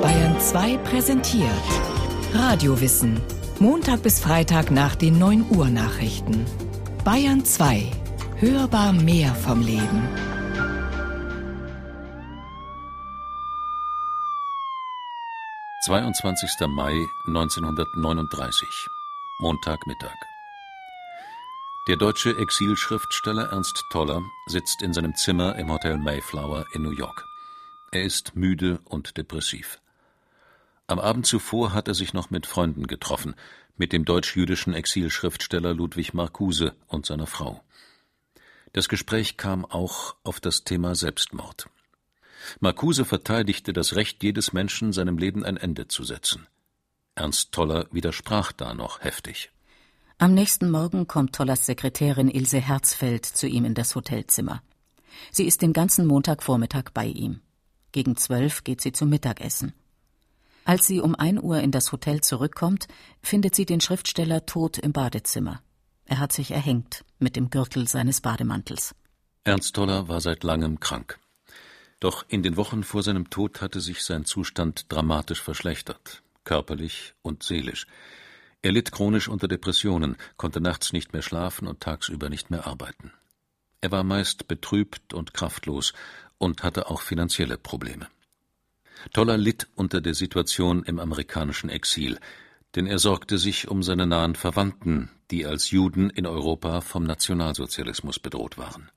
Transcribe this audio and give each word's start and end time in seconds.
Bayern 0.00 0.40
2 0.40 0.78
präsentiert 0.78 1.50
Radiowissen. 2.32 3.20
Montag 3.58 4.02
bis 4.02 4.20
Freitag 4.20 4.70
nach 4.70 4.94
den 4.94 5.18
9 5.18 5.50
Uhr 5.50 5.68
Nachrichten. 5.68 6.46
Bayern 7.04 7.44
2. 7.44 7.90
Hörbar 8.36 8.94
mehr 8.94 9.34
vom 9.34 9.60
Leben. 9.60 10.08
»22. 15.86 16.66
Mai 16.68 17.06
1939, 17.26 18.88
Montagmittag. 19.40 20.16
Der 21.86 21.96
deutsche 21.96 22.36
Exilschriftsteller 22.36 23.50
Ernst 23.50 23.84
Toller 23.90 24.22
sitzt 24.46 24.80
in 24.80 24.94
seinem 24.94 25.14
Zimmer 25.16 25.56
im 25.56 25.70
Hotel 25.70 25.98
Mayflower 25.98 26.64
in 26.72 26.82
New 26.82 26.92
York. 26.92 27.28
Er 27.90 28.04
ist 28.04 28.36
müde 28.36 28.80
und 28.84 29.16
depressiv. 29.16 29.80
Am 30.86 30.98
Abend 30.98 31.26
zuvor 31.26 31.72
hat 31.72 31.88
er 31.88 31.94
sich 31.94 32.12
noch 32.12 32.30
mit 32.30 32.46
Freunden 32.46 32.86
getroffen, 32.86 33.34
mit 33.76 33.92
dem 33.92 34.04
deutsch-jüdischen 34.04 34.74
Exilschriftsteller 34.74 35.72
Ludwig 35.72 36.12
Marcuse 36.12 36.74
und 36.86 37.06
seiner 37.06 37.26
Frau. 37.26 37.62
Das 38.72 38.88
Gespräch 38.88 39.36
kam 39.36 39.64
auch 39.64 40.16
auf 40.22 40.40
das 40.40 40.64
Thema 40.64 40.94
Selbstmord. 40.94 41.70
Marcuse 42.60 43.04
verteidigte 43.04 43.72
das 43.72 43.96
Recht 43.96 44.22
jedes 44.22 44.52
Menschen, 44.52 44.92
seinem 44.92 45.18
Leben 45.18 45.44
ein 45.44 45.56
Ende 45.56 45.88
zu 45.88 46.04
setzen. 46.04 46.46
Ernst 47.14 47.52
Toller 47.52 47.86
widersprach 47.90 48.52
da 48.52 48.74
noch 48.74 49.00
heftig. 49.00 49.50
Am 50.18 50.34
nächsten 50.34 50.70
Morgen 50.70 51.06
kommt 51.06 51.34
Tollers 51.34 51.66
Sekretärin 51.66 52.28
Ilse 52.28 52.60
Herzfeld 52.60 53.24
zu 53.24 53.46
ihm 53.46 53.64
in 53.64 53.74
das 53.74 53.94
Hotelzimmer. 53.94 54.62
Sie 55.30 55.44
ist 55.44 55.62
den 55.62 55.72
ganzen 55.72 56.06
Montagvormittag 56.06 56.90
bei 56.92 57.06
ihm. 57.06 57.40
Gegen 57.98 58.14
zwölf 58.14 58.62
geht 58.62 58.80
sie 58.80 58.92
zum 58.92 59.08
Mittagessen. 59.08 59.72
Als 60.64 60.86
sie 60.86 61.00
um 61.00 61.16
ein 61.16 61.42
Uhr 61.42 61.58
in 61.58 61.72
das 61.72 61.90
Hotel 61.90 62.20
zurückkommt, 62.20 62.86
findet 63.24 63.56
sie 63.56 63.66
den 63.66 63.80
Schriftsteller 63.80 64.46
tot 64.46 64.78
im 64.78 64.92
Badezimmer. 64.92 65.62
Er 66.04 66.20
hat 66.20 66.32
sich 66.32 66.52
erhängt 66.52 67.04
mit 67.18 67.34
dem 67.34 67.50
Gürtel 67.50 67.88
seines 67.88 68.20
Bademantels. 68.20 68.94
Ernst 69.42 69.74
Toller 69.74 70.06
war 70.06 70.20
seit 70.20 70.44
langem 70.44 70.78
krank. 70.78 71.18
Doch 71.98 72.24
in 72.28 72.44
den 72.44 72.56
Wochen 72.56 72.84
vor 72.84 73.02
seinem 73.02 73.30
Tod 73.30 73.60
hatte 73.60 73.80
sich 73.80 74.04
sein 74.04 74.24
Zustand 74.24 74.92
dramatisch 74.92 75.42
verschlechtert, 75.42 76.22
körperlich 76.44 77.14
und 77.22 77.42
seelisch. 77.42 77.88
Er 78.62 78.70
litt 78.70 78.92
chronisch 78.92 79.26
unter 79.26 79.48
Depressionen, 79.48 80.14
konnte 80.36 80.60
nachts 80.60 80.92
nicht 80.92 81.14
mehr 81.14 81.22
schlafen 81.22 81.66
und 81.66 81.80
tagsüber 81.80 82.28
nicht 82.28 82.48
mehr 82.48 82.64
arbeiten. 82.64 83.10
Er 83.80 83.92
war 83.92 84.02
meist 84.02 84.48
betrübt 84.48 85.14
und 85.14 85.34
kraftlos 85.34 85.94
und 86.38 86.62
hatte 86.62 86.88
auch 86.90 87.02
finanzielle 87.02 87.58
Probleme. 87.58 88.08
Toller 89.12 89.36
litt 89.36 89.68
unter 89.74 90.00
der 90.00 90.14
Situation 90.14 90.82
im 90.82 90.98
amerikanischen 90.98 91.70
Exil, 91.70 92.18
denn 92.74 92.86
er 92.86 92.98
sorgte 92.98 93.38
sich 93.38 93.68
um 93.68 93.82
seine 93.82 94.06
nahen 94.06 94.34
Verwandten, 94.34 95.10
die 95.30 95.46
als 95.46 95.70
Juden 95.70 96.10
in 96.10 96.26
Europa 96.26 96.80
vom 96.80 97.04
Nationalsozialismus 97.04 98.18
bedroht 98.18 98.58
waren. 98.58 98.90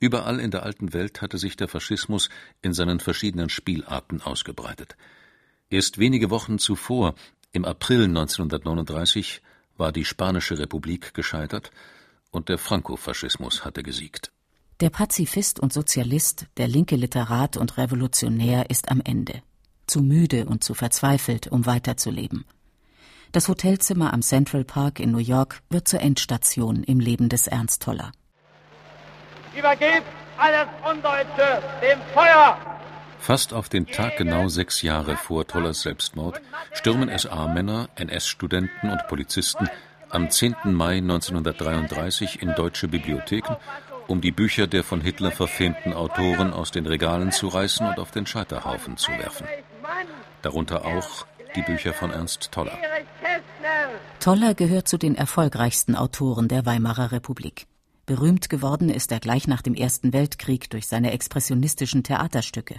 Überall 0.00 0.38
in 0.38 0.50
der 0.50 0.62
alten 0.62 0.92
Welt 0.92 1.22
hatte 1.22 1.38
sich 1.38 1.56
der 1.56 1.68
Faschismus 1.68 2.28
in 2.62 2.72
seinen 2.72 3.00
verschiedenen 3.00 3.48
Spielarten 3.48 4.22
ausgebreitet. 4.22 4.96
Erst 5.70 5.98
wenige 5.98 6.30
Wochen 6.30 6.58
zuvor, 6.58 7.14
im 7.52 7.64
April 7.64 8.04
1939, 8.04 9.42
war 9.76 9.92
die 9.92 10.04
Spanische 10.04 10.58
Republik 10.58 11.14
gescheitert 11.14 11.70
und 12.30 12.48
der 12.48 12.58
Frankofaschismus 12.58 13.64
hatte 13.64 13.82
gesiegt. 13.82 14.32
Der 14.80 14.90
Pazifist 14.90 15.58
und 15.58 15.72
Sozialist, 15.72 16.46
der 16.56 16.68
linke 16.68 16.94
Literat 16.94 17.56
und 17.56 17.78
Revolutionär 17.78 18.70
ist 18.70 18.92
am 18.92 19.02
Ende. 19.04 19.42
Zu 19.88 20.02
müde 20.02 20.46
und 20.46 20.62
zu 20.62 20.72
verzweifelt, 20.72 21.48
um 21.48 21.66
weiterzuleben. 21.66 22.44
Das 23.32 23.48
Hotelzimmer 23.48 24.12
am 24.12 24.22
Central 24.22 24.64
Park 24.64 25.00
in 25.00 25.10
New 25.10 25.18
York 25.18 25.62
wird 25.68 25.88
zur 25.88 26.00
Endstation 26.00 26.84
im 26.84 27.00
Leben 27.00 27.28
des 27.28 27.48
Ernst 27.48 27.82
Toller. 27.82 28.12
Übergebt 29.58 30.06
alles 30.36 30.68
Undeutsche 30.88 31.60
dem 31.82 31.98
Feuer! 32.14 32.56
Fast 33.18 33.52
auf 33.52 33.68
den 33.68 33.88
Tag 33.88 34.16
genau 34.16 34.46
sechs 34.46 34.82
Jahre 34.82 35.16
vor 35.16 35.44
Tollers 35.44 35.82
Selbstmord 35.82 36.40
stürmen 36.72 37.10
SA-Männer, 37.18 37.88
NS-Studenten 37.96 38.90
und 38.90 39.08
Polizisten 39.08 39.68
am 40.10 40.30
10. 40.30 40.54
Mai 40.66 40.98
1933 40.98 42.42
in 42.42 42.54
deutsche 42.54 42.86
Bibliotheken 42.86 43.56
um 44.08 44.20
die 44.20 44.32
Bücher 44.32 44.66
der 44.66 44.82
von 44.82 45.00
Hitler 45.00 45.30
verfemten 45.30 45.92
Autoren 45.92 46.52
aus 46.52 46.70
den 46.70 46.86
Regalen 46.86 47.30
zu 47.30 47.46
reißen 47.46 47.86
und 47.86 47.98
auf 47.98 48.10
den 48.10 48.26
Scheiterhaufen 48.26 48.96
zu 48.96 49.12
werfen. 49.12 49.46
Darunter 50.42 50.84
auch 50.84 51.26
die 51.54 51.62
Bücher 51.62 51.92
von 51.92 52.10
Ernst 52.10 52.50
Toller. 52.50 52.76
Toller 54.18 54.54
gehört 54.54 54.88
zu 54.88 54.98
den 54.98 55.14
erfolgreichsten 55.14 55.94
Autoren 55.94 56.48
der 56.48 56.66
Weimarer 56.66 57.12
Republik. 57.12 57.66
Berühmt 58.06 58.48
geworden 58.48 58.88
ist 58.88 59.12
er 59.12 59.20
gleich 59.20 59.46
nach 59.46 59.60
dem 59.60 59.74
Ersten 59.74 60.12
Weltkrieg 60.14 60.70
durch 60.70 60.86
seine 60.86 61.12
expressionistischen 61.12 62.02
Theaterstücke. 62.02 62.76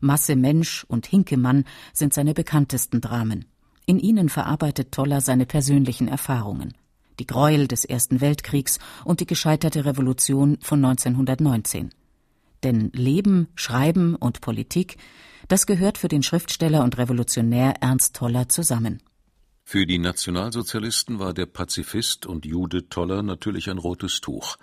Masse 0.00 0.34
Mensch 0.34 0.84
und 0.88 1.06
Hinkemann 1.06 1.64
sind 1.92 2.12
seine 2.12 2.34
bekanntesten 2.34 3.00
Dramen. 3.00 3.46
In 3.86 4.00
ihnen 4.00 4.28
verarbeitet 4.28 4.90
Toller 4.90 5.20
seine 5.20 5.46
persönlichen 5.46 6.08
Erfahrungen 6.08 6.74
die 7.18 7.26
Gräuel 7.26 7.68
des 7.68 7.84
Ersten 7.84 8.20
Weltkriegs 8.20 8.78
und 9.04 9.20
die 9.20 9.26
gescheiterte 9.26 9.84
Revolution 9.84 10.58
von 10.60 10.84
1919. 10.84 11.90
Denn 12.62 12.90
Leben, 12.92 13.48
Schreiben 13.54 14.14
und 14.16 14.40
Politik, 14.40 14.96
das 15.48 15.66
gehört 15.66 15.98
für 15.98 16.08
den 16.08 16.22
Schriftsteller 16.22 16.82
und 16.82 16.98
Revolutionär 16.98 17.74
Ernst 17.80 18.16
Toller 18.16 18.48
zusammen. 18.48 19.02
Für 19.64 19.86
die 19.86 19.98
Nationalsozialisten 19.98 21.18
war 21.18 21.34
der 21.34 21.46
Pazifist 21.46 22.26
und 22.26 22.46
Jude 22.46 22.88
Toller 22.88 23.22
natürlich 23.22 23.68
ein 23.68 23.78
rotes 23.78 24.20
Tuch. 24.20 24.56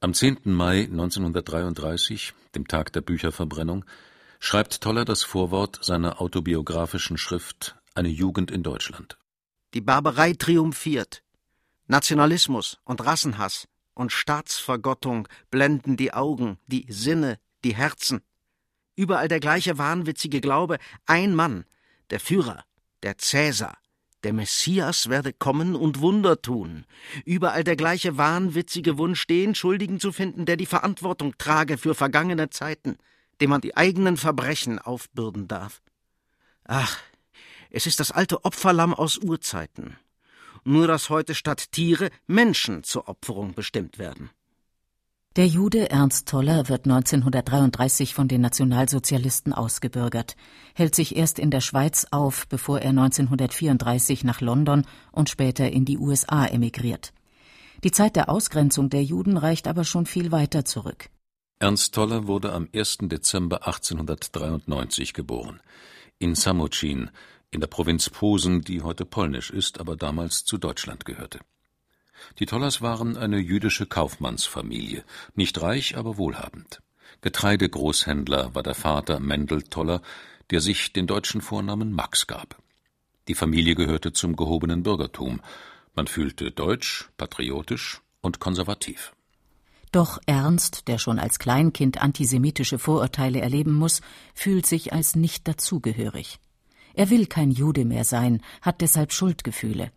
Am 0.00 0.14
10. 0.14 0.38
Mai 0.44 0.84
1933, 0.84 2.32
dem 2.54 2.66
Tag 2.66 2.92
der 2.92 3.00
Bücherverbrennung, 3.00 3.84
schreibt 4.38 4.80
Toller 4.80 5.04
das 5.04 5.22
Vorwort 5.22 5.78
seiner 5.82 6.20
autobiografischen 6.20 7.18
Schrift 7.18 7.76
Eine 7.94 8.08
Jugend 8.08 8.50
in 8.50 8.62
Deutschland. 8.62 9.18
Die 9.74 9.80
Barbarei 9.80 10.32
triumphiert. 10.32 11.22
Nationalismus 11.90 12.78
und 12.84 13.04
Rassenhass 13.04 13.66
und 13.94 14.12
Staatsvergottung 14.12 15.26
blenden 15.50 15.96
die 15.96 16.12
Augen, 16.12 16.56
die 16.68 16.86
Sinne, 16.88 17.40
die 17.64 17.74
Herzen. 17.74 18.20
Überall 18.94 19.26
der 19.26 19.40
gleiche 19.40 19.76
wahnwitzige 19.76 20.40
Glaube, 20.40 20.78
ein 21.06 21.34
Mann, 21.34 21.64
der 22.10 22.20
Führer, 22.20 22.64
der 23.02 23.18
Cäsar, 23.18 23.76
der 24.22 24.32
Messias 24.32 25.08
werde 25.08 25.32
kommen 25.32 25.74
und 25.74 25.98
Wunder 25.98 26.40
tun. 26.40 26.86
Überall 27.24 27.64
der 27.64 27.74
gleiche 27.74 28.16
wahnwitzige 28.16 28.96
Wunsch, 28.96 29.26
den 29.26 29.56
Schuldigen 29.56 29.98
zu 29.98 30.12
finden, 30.12 30.46
der 30.46 30.56
die 30.56 30.66
Verantwortung 30.66 31.38
trage 31.38 31.76
für 31.76 31.96
vergangene 31.96 32.50
Zeiten, 32.50 32.98
dem 33.40 33.50
man 33.50 33.62
die 33.62 33.76
eigenen 33.76 34.16
Verbrechen 34.16 34.78
aufbürden 34.78 35.48
darf. 35.48 35.82
Ach, 36.62 37.00
es 37.68 37.88
ist 37.88 37.98
das 37.98 38.12
alte 38.12 38.44
Opferlamm 38.44 38.94
aus 38.94 39.18
Urzeiten 39.18 39.96
nur 40.64 40.86
dass 40.86 41.10
heute 41.10 41.34
statt 41.34 41.72
Tiere 41.72 42.10
Menschen 42.26 42.82
zur 42.82 43.08
Opferung 43.08 43.54
bestimmt 43.54 43.98
werden. 43.98 44.30
Der 45.36 45.46
Jude 45.46 45.90
Ernst 45.90 46.28
Toller 46.28 46.68
wird 46.68 46.86
1933 46.86 48.14
von 48.14 48.26
den 48.26 48.40
Nationalsozialisten 48.40 49.52
ausgebürgert, 49.52 50.34
hält 50.74 50.96
sich 50.96 51.14
erst 51.14 51.38
in 51.38 51.52
der 51.52 51.60
Schweiz 51.60 52.08
auf, 52.10 52.48
bevor 52.48 52.80
er 52.80 52.90
1934 52.90 54.24
nach 54.24 54.40
London 54.40 54.84
und 55.12 55.30
später 55.30 55.70
in 55.70 55.84
die 55.84 55.98
USA 55.98 56.46
emigriert. 56.46 57.12
Die 57.84 57.92
Zeit 57.92 58.16
der 58.16 58.28
Ausgrenzung 58.28 58.90
der 58.90 59.04
Juden 59.04 59.36
reicht 59.36 59.68
aber 59.68 59.84
schon 59.84 60.04
viel 60.04 60.32
weiter 60.32 60.64
zurück. 60.64 61.10
Ernst 61.60 61.94
Toller 61.94 62.26
wurde 62.26 62.52
am 62.52 62.68
1. 62.74 62.98
Dezember 63.02 63.66
1893 63.66 65.14
geboren. 65.14 65.60
In 66.18 66.34
Samucin, 66.34 67.10
in 67.50 67.60
der 67.60 67.66
Provinz 67.66 68.10
Posen, 68.10 68.62
die 68.62 68.82
heute 68.82 69.04
polnisch 69.04 69.50
ist, 69.50 69.80
aber 69.80 69.96
damals 69.96 70.44
zu 70.44 70.58
Deutschland 70.58 71.04
gehörte. 71.04 71.40
Die 72.38 72.46
Tollers 72.46 72.82
waren 72.82 73.16
eine 73.16 73.38
jüdische 73.38 73.86
Kaufmannsfamilie, 73.86 75.04
nicht 75.34 75.60
reich, 75.60 75.96
aber 75.96 76.16
wohlhabend. 76.16 76.80
Getreidegroßhändler 77.22 78.54
war 78.54 78.62
der 78.62 78.74
Vater 78.74 79.20
Mendel 79.20 79.62
Toller, 79.62 80.00
der 80.50 80.60
sich 80.60 80.92
den 80.92 81.06
deutschen 81.06 81.40
Vornamen 81.40 81.92
Max 81.92 82.26
gab. 82.26 82.62
Die 83.28 83.34
Familie 83.34 83.74
gehörte 83.74 84.12
zum 84.12 84.36
gehobenen 84.36 84.82
Bürgertum. 84.82 85.40
Man 85.94 86.06
fühlte 86.06 86.50
deutsch, 86.50 87.10
patriotisch 87.16 88.00
und 88.20 88.40
konservativ. 88.40 89.12
Doch 89.92 90.18
Ernst, 90.26 90.86
der 90.88 90.98
schon 90.98 91.18
als 91.18 91.38
Kleinkind 91.38 92.00
antisemitische 92.00 92.78
Vorurteile 92.78 93.40
erleben 93.40 93.74
muss, 93.74 94.02
fühlt 94.34 94.66
sich 94.66 94.92
als 94.92 95.16
nicht 95.16 95.48
dazugehörig. 95.48 96.38
Er 96.94 97.10
will 97.10 97.26
kein 97.26 97.50
Jude 97.50 97.84
mehr 97.84 98.04
sein, 98.04 98.42
hat 98.62 98.80
deshalb 98.80 99.12
Schuldgefühle. 99.12 99.92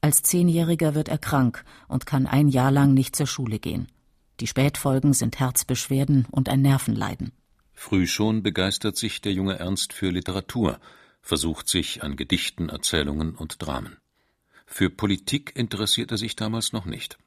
Als 0.00 0.22
Zehnjähriger 0.22 0.94
wird 0.94 1.08
er 1.08 1.18
krank 1.18 1.64
und 1.88 2.06
kann 2.06 2.26
ein 2.26 2.48
Jahr 2.48 2.70
lang 2.70 2.94
nicht 2.94 3.16
zur 3.16 3.26
Schule 3.26 3.58
gehen. 3.58 3.88
Die 4.40 4.46
Spätfolgen 4.46 5.14
sind 5.14 5.40
Herzbeschwerden 5.40 6.26
und 6.30 6.48
ein 6.48 6.62
Nervenleiden. 6.62 7.32
Früh 7.72 8.06
schon 8.06 8.42
begeistert 8.42 8.96
sich 8.96 9.20
der 9.20 9.32
junge 9.32 9.58
Ernst 9.58 9.92
für 9.92 10.10
Literatur, 10.10 10.78
versucht 11.22 11.68
sich 11.68 12.02
an 12.02 12.16
Gedichten, 12.16 12.68
Erzählungen 12.68 13.34
und 13.34 13.56
Dramen. 13.60 13.96
Für 14.66 14.90
Politik 14.90 15.52
interessiert 15.56 16.10
er 16.10 16.18
sich 16.18 16.36
damals 16.36 16.72
noch 16.72 16.86
nicht. 16.86 17.18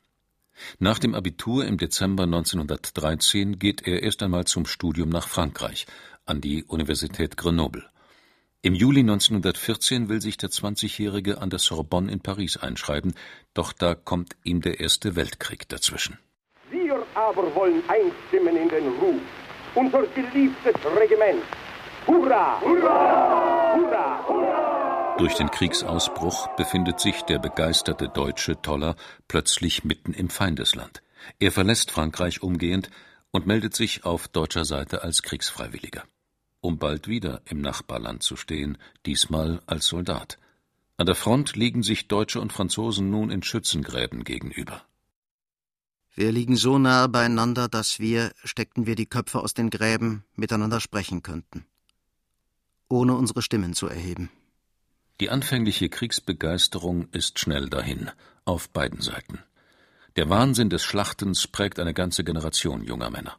Nach 0.78 1.00
dem 1.00 1.16
Abitur 1.16 1.66
im 1.66 1.78
Dezember 1.78 2.24
1913 2.24 3.60
geht 3.60 3.88
er 3.88 4.04
erst 4.04 4.22
einmal 4.24 4.46
zum 4.46 4.66
Studium 4.66 5.10
nach 5.10 5.28
Frankreich, 5.28 5.88
an 6.26 6.42
die 6.42 6.64
Universität 6.64 7.38
Grenoble. 7.38 7.90
Im 8.62 8.76
Juli 8.76 9.00
1914 9.00 10.10
will 10.10 10.20
sich 10.20 10.36
der 10.36 10.50
20-Jährige 10.50 11.40
an 11.40 11.50
der 11.50 11.60
Sorbonne 11.60 12.12
in 12.12 12.20
Paris 12.20 12.58
einschreiben, 12.58 13.16
doch 13.54 13.72
da 13.72 13.96
kommt 13.96 14.36
ihm 14.44 14.60
der 14.60 14.82
Erste 14.82 15.16
Weltkrieg 15.16 15.70
dazwischen. 15.70 16.20
Wir 16.70 17.02
aber 17.16 17.56
wollen 17.56 17.82
einstimmen 17.88 18.58
in 18.58 18.68
den 18.68 18.90
Ruf. 19.00 19.22
Unser 19.76 20.04
geliebtes 20.08 20.76
Regiment. 21.00 21.42
Hurra! 22.06 22.60
Hurra! 22.60 23.76
Hurra! 23.78 24.28
Hurra! 24.28 25.16
Durch 25.18 25.36
den 25.36 25.52
Kriegsausbruch 25.52 26.54
befindet 26.58 27.00
sich 27.00 27.22
der 27.22 27.40
begeisterte 27.40 28.10
deutsche 28.10 28.62
Toller 28.62 28.98
plötzlich 29.30 29.86
mitten 29.86 30.12
im 30.14 30.30
Feindesland. 30.30 31.02
Er 31.40 31.54
verlässt 31.54 31.92
Frankreich 31.92 32.44
umgehend 32.44 32.90
und 33.32 33.48
meldet 33.48 33.74
sich 33.74 34.04
auf 34.04 34.28
deutscher 34.28 34.66
Seite 34.66 35.02
als 35.02 35.24
Kriegsfreiwilliger 35.24 36.04
um 36.62 36.78
bald 36.78 37.08
wieder 37.08 37.42
im 37.46 37.62
Nachbarland 37.62 38.24
zu 38.24 38.36
stehen, 38.36 38.78
diesmal 39.06 39.62
als 39.66 39.88
Soldat. 39.88 40.38
An 40.98 41.06
der 41.06 41.16
Front 41.16 41.56
liegen 41.56 41.84
sich 41.84 42.08
Deutsche 42.08 42.42
und 42.42 42.52
Franzosen 42.52 43.10
nun 43.10 43.30
in 43.30 43.44
Schützengräben 43.44 44.24
gegenüber. 44.24 44.84
Wir 46.14 46.32
liegen 46.34 46.58
so 46.58 46.78
nahe 46.78 47.08
beieinander, 47.08 47.70
dass 47.70 48.00
wir, 48.00 48.34
steckten 48.44 48.86
wir 48.86 48.96
die 48.96 49.06
Köpfe 49.06 49.40
aus 49.40 49.54
den 49.54 49.70
Gräben, 49.70 50.26
miteinander 50.36 50.82
sprechen 50.82 51.24
könnten, 51.24 51.66
ohne 52.90 53.16
unsere 53.16 53.42
Stimmen 53.42 53.74
zu 53.74 53.88
erheben. 53.88 54.30
Die 55.22 55.30
anfängliche 55.30 55.90
Kriegsbegeisterung 55.90 57.08
ist 57.12 57.40
schnell 57.40 57.70
dahin, 57.70 58.12
auf 58.44 58.70
beiden 58.70 59.02
Seiten. 59.02 59.40
Der 60.16 60.30
Wahnsinn 60.30 60.70
des 60.70 60.84
Schlachtens 60.84 61.48
prägt 61.48 61.80
eine 61.80 61.94
ganze 61.94 62.24
Generation 62.24 62.84
junger 62.84 63.10
Männer. 63.10 63.38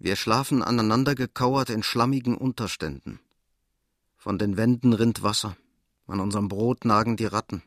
Wir 0.00 0.14
schlafen 0.14 0.62
aneinander 0.62 1.16
gekauert 1.16 1.70
in 1.70 1.82
schlammigen 1.82 2.36
Unterständen. 2.36 3.18
Von 4.16 4.38
den 4.38 4.56
Wänden 4.56 4.92
rinnt 4.92 5.24
Wasser, 5.24 5.56
an 6.06 6.20
unserem 6.20 6.48
Brot 6.48 6.84
nagen 6.84 7.16
die 7.16 7.24
Ratten, 7.24 7.64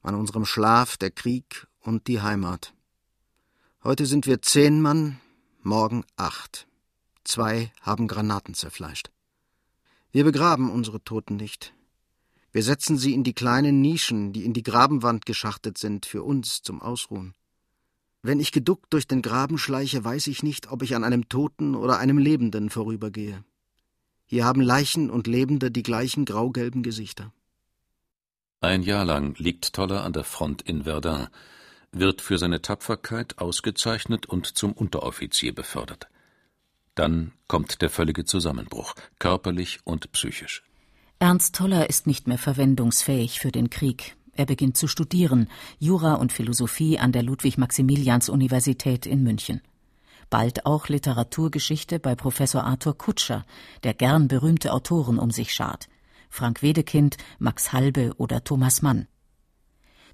an 0.00 0.14
unserem 0.14 0.46
Schlaf 0.46 0.96
der 0.96 1.10
Krieg 1.10 1.66
und 1.80 2.06
die 2.06 2.20
Heimat. 2.22 2.74
Heute 3.82 4.06
sind 4.06 4.26
wir 4.26 4.40
zehn 4.40 4.80
Mann, 4.80 5.20
morgen 5.62 6.04
acht. 6.16 6.68
Zwei 7.24 7.72
haben 7.80 8.06
Granaten 8.06 8.54
zerfleischt. 8.54 9.10
Wir 10.12 10.22
begraben 10.22 10.70
unsere 10.70 11.02
Toten 11.02 11.34
nicht. 11.34 11.74
Wir 12.52 12.62
setzen 12.62 12.98
sie 12.98 13.14
in 13.14 13.24
die 13.24 13.34
kleinen 13.34 13.80
Nischen, 13.80 14.32
die 14.32 14.44
in 14.44 14.52
die 14.52 14.62
Grabenwand 14.62 15.26
geschachtet 15.26 15.76
sind, 15.76 16.06
für 16.06 16.22
uns 16.22 16.62
zum 16.62 16.80
Ausruhen. 16.80 17.34
Wenn 18.26 18.40
ich 18.40 18.52
geduckt 18.52 18.86
durch 18.94 19.06
den 19.06 19.20
Graben 19.20 19.58
schleiche, 19.58 20.02
weiß 20.02 20.28
ich 20.28 20.42
nicht, 20.42 20.72
ob 20.72 20.80
ich 20.80 20.96
an 20.96 21.04
einem 21.04 21.28
Toten 21.28 21.74
oder 21.74 21.98
einem 21.98 22.16
Lebenden 22.16 22.70
vorübergehe. 22.70 23.44
Hier 24.24 24.46
haben 24.46 24.62
Leichen 24.62 25.10
und 25.10 25.26
Lebende 25.26 25.70
die 25.70 25.82
gleichen 25.82 26.24
graugelben 26.24 26.82
Gesichter. 26.82 27.34
Ein 28.62 28.82
Jahr 28.82 29.04
lang 29.04 29.34
liegt 29.36 29.74
Toller 29.74 30.04
an 30.04 30.14
der 30.14 30.24
Front 30.24 30.62
in 30.62 30.84
Verdun, 30.84 31.28
wird 31.92 32.22
für 32.22 32.38
seine 32.38 32.62
Tapferkeit 32.62 33.36
ausgezeichnet 33.36 34.24
und 34.24 34.46
zum 34.46 34.72
Unteroffizier 34.72 35.54
befördert. 35.54 36.08
Dann 36.94 37.32
kommt 37.46 37.82
der 37.82 37.90
völlige 37.90 38.24
Zusammenbruch, 38.24 38.94
körperlich 39.18 39.80
und 39.84 40.10
psychisch. 40.12 40.62
Ernst 41.18 41.56
Toller 41.56 41.90
ist 41.90 42.06
nicht 42.06 42.26
mehr 42.26 42.38
verwendungsfähig 42.38 43.38
für 43.38 43.52
den 43.52 43.68
Krieg. 43.68 44.16
Er 44.36 44.46
beginnt 44.46 44.76
zu 44.76 44.88
studieren, 44.88 45.48
Jura 45.78 46.14
und 46.14 46.32
Philosophie 46.32 46.98
an 46.98 47.12
der 47.12 47.22
Ludwig-Maximilians-Universität 47.22 49.06
in 49.06 49.22
München. 49.22 49.60
Bald 50.30 50.66
auch 50.66 50.88
Literaturgeschichte 50.88 51.98
bei 52.00 52.14
Professor 52.14 52.64
Arthur 52.64 52.98
Kutscher, 52.98 53.44
der 53.84 53.94
gern 53.94 54.26
berühmte 54.28 54.72
Autoren 54.72 55.18
um 55.18 55.30
sich 55.30 55.54
schart. 55.54 55.88
Frank 56.28 56.62
Wedekind, 56.62 57.16
Max 57.38 57.72
Halbe 57.72 58.12
oder 58.16 58.42
Thomas 58.42 58.82
Mann. 58.82 59.06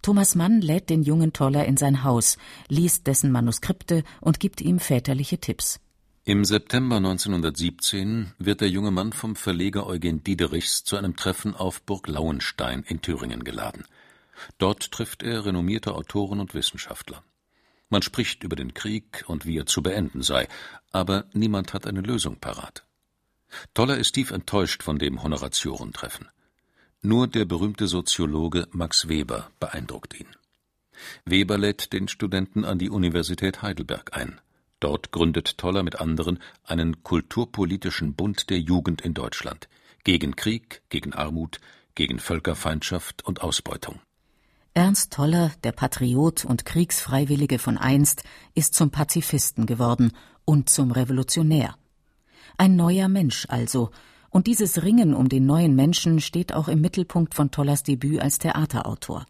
Thomas 0.02 0.34
Mann 0.34 0.60
lädt 0.60 0.90
den 0.90 1.02
jungen 1.02 1.32
Toller 1.32 1.64
in 1.66 1.76
sein 1.76 2.04
Haus, 2.04 2.38
liest 2.68 3.06
dessen 3.06 3.32
Manuskripte 3.32 4.02
und 4.20 4.40
gibt 4.40 4.60
ihm 4.60 4.78
väterliche 4.78 5.38
Tipps. 5.38 5.80
Im 6.24 6.44
September 6.44 6.96
1917 6.96 8.32
wird 8.38 8.60
der 8.60 8.68
junge 8.68 8.90
Mann 8.90 9.12
vom 9.12 9.36
Verleger 9.36 9.86
Eugen 9.86 10.22
Diederichs 10.22 10.84
zu 10.84 10.96
einem 10.96 11.16
Treffen 11.16 11.54
auf 11.54 11.82
Burg 11.82 12.08
Lauenstein 12.08 12.82
in 12.86 13.00
Thüringen 13.00 13.42
geladen. 13.42 13.84
Dort 14.58 14.90
trifft 14.92 15.22
er 15.22 15.44
renommierte 15.44 15.94
Autoren 15.94 16.40
und 16.40 16.54
Wissenschaftler. 16.54 17.22
Man 17.88 18.02
spricht 18.02 18.44
über 18.44 18.56
den 18.56 18.74
Krieg 18.74 19.24
und 19.26 19.46
wie 19.46 19.58
er 19.58 19.66
zu 19.66 19.82
beenden 19.82 20.22
sei, 20.22 20.48
aber 20.92 21.26
niemand 21.32 21.74
hat 21.74 21.86
eine 21.86 22.00
Lösung 22.00 22.38
parat. 22.38 22.84
Toller 23.74 23.96
ist 23.96 24.12
tief 24.12 24.30
enttäuscht 24.30 24.82
von 24.82 24.98
dem 24.98 25.22
Honoratiorentreffen. 25.22 26.28
Nur 27.02 27.26
der 27.26 27.46
berühmte 27.46 27.88
Soziologe 27.88 28.68
Max 28.70 29.08
Weber 29.08 29.50
beeindruckt 29.58 30.18
ihn. 30.18 30.28
Weber 31.24 31.58
lädt 31.58 31.92
den 31.92 32.08
Studenten 32.08 32.64
an 32.64 32.78
die 32.78 32.90
Universität 32.90 33.62
Heidelberg 33.62 34.16
ein. 34.16 34.40
Dort 34.78 35.10
gründet 35.10 35.58
Toller 35.58 35.82
mit 35.82 36.00
anderen 36.00 36.38
einen 36.62 37.02
kulturpolitischen 37.02 38.14
Bund 38.14 38.50
der 38.50 38.60
Jugend 38.60 39.00
in 39.00 39.14
Deutschland 39.14 39.68
gegen 40.04 40.36
Krieg, 40.36 40.82
gegen 40.88 41.12
Armut, 41.12 41.60
gegen 41.94 42.18
Völkerfeindschaft 42.18 43.24
und 43.24 43.42
Ausbeutung. 43.42 44.00
Ernst 44.72 45.12
Toller, 45.12 45.50
der 45.64 45.72
Patriot 45.72 46.44
und 46.44 46.64
Kriegsfreiwillige 46.64 47.58
von 47.58 47.76
einst, 47.76 48.22
ist 48.54 48.72
zum 48.74 48.92
Pazifisten 48.92 49.66
geworden 49.66 50.12
und 50.44 50.70
zum 50.70 50.92
Revolutionär. 50.92 51.74
Ein 52.56 52.76
neuer 52.76 53.08
Mensch 53.08 53.46
also, 53.48 53.90
und 54.30 54.46
dieses 54.46 54.84
Ringen 54.84 55.12
um 55.12 55.28
den 55.28 55.44
neuen 55.44 55.74
Menschen 55.74 56.20
steht 56.20 56.52
auch 56.52 56.68
im 56.68 56.80
Mittelpunkt 56.80 57.34
von 57.34 57.50
Tollers 57.50 57.82
Debüt 57.82 58.20
als 58.20 58.38
Theaterautor. 58.38 59.26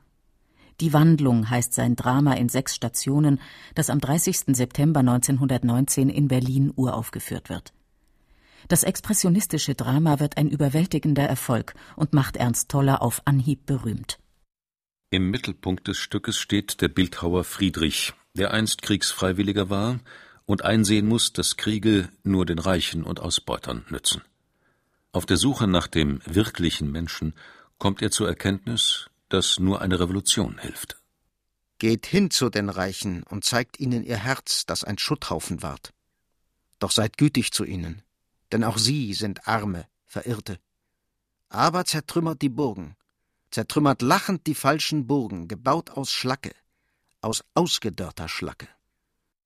Die 0.81 0.93
Wandlung 0.93 1.49
heißt 1.49 1.73
sein 1.73 1.97
Drama 1.97 2.35
in 2.35 2.51
sechs 2.51 2.75
Stationen, 2.75 3.41
das 3.75 3.89
am 3.89 3.99
30. 3.99 4.55
September 4.55 5.01
1919 5.01 6.11
in 6.11 6.29
Berlin 6.29 6.71
uraufgeführt 6.77 7.49
wird. 7.49 7.73
Das 8.69 8.83
expressionistische 8.83 9.75
Drama 9.75 10.21
wird 10.21 10.37
ein 10.37 10.51
überwältigender 10.51 11.27
Erfolg 11.27 11.73
und 11.97 12.13
macht 12.13 12.37
Ernst 12.37 12.69
Toller 12.69 13.01
auf 13.01 13.23
Anhieb 13.25 13.65
berühmt. 13.65 14.19
Im 15.13 15.29
Mittelpunkt 15.29 15.89
des 15.89 15.99
Stückes 15.99 16.39
steht 16.39 16.81
der 16.81 16.87
Bildhauer 16.87 17.43
Friedrich, 17.43 18.13
der 18.35 18.53
einst 18.53 18.83
Kriegsfreiwilliger 18.83 19.69
war 19.69 19.99
und 20.47 20.63
einsehen 20.63 21.09
muss, 21.09 21.33
dass 21.33 21.57
Kriege 21.57 22.11
nur 22.23 22.47
den 22.47 22.61
Reichen 22.61 23.03
und 23.03 23.19
Ausbeutern 23.19 23.85
nützen. 23.89 24.23
Auf 25.11 25.27
der 25.27 25.37
Suche 25.37 25.67
nach 25.67 25.89
dem 25.89 26.21
wirklichen 26.27 26.93
Menschen 26.93 27.35
kommt 27.79 28.03
er 28.03 28.13
zur 28.13 28.29
Erkenntnis, 28.29 29.11
dass 29.29 29.59
nur 29.59 29.81
eine 29.81 29.99
Revolution 29.99 30.59
hilft. 30.59 30.97
Geht 31.79 32.07
hin 32.07 32.31
zu 32.31 32.49
den 32.49 32.69
Reichen 32.69 33.25
und 33.25 33.45
zeigt 33.45 33.81
ihnen 33.81 34.05
ihr 34.05 34.19
Herz, 34.19 34.65
das 34.65 34.85
ein 34.85 34.99
Schutthaufen 34.99 35.61
ward. 35.61 35.93
Doch 36.79 36.93
seid 36.93 37.19
gütig 37.19 37.51
zu 37.51 37.65
ihnen, 37.65 38.03
denn 38.53 38.63
auch 38.63 38.79
sie 38.79 39.13
sind 39.15 39.49
Arme, 39.49 39.89
Verirrte. 40.07 40.61
Aber 41.49 41.85
zertrümmert 41.85 42.43
die 42.43 42.49
Burgen, 42.49 42.95
zertrümmert 43.51 44.03
lachend 44.03 44.47
die 44.47 44.55
falschen 44.55 45.07
Burgen, 45.07 45.49
gebaut 45.49 45.91
aus 45.91 46.13
Schlacke, 46.13 46.53
aus 47.21 47.45
ausgedörrter 47.55 48.29
Schlacke. 48.29 48.69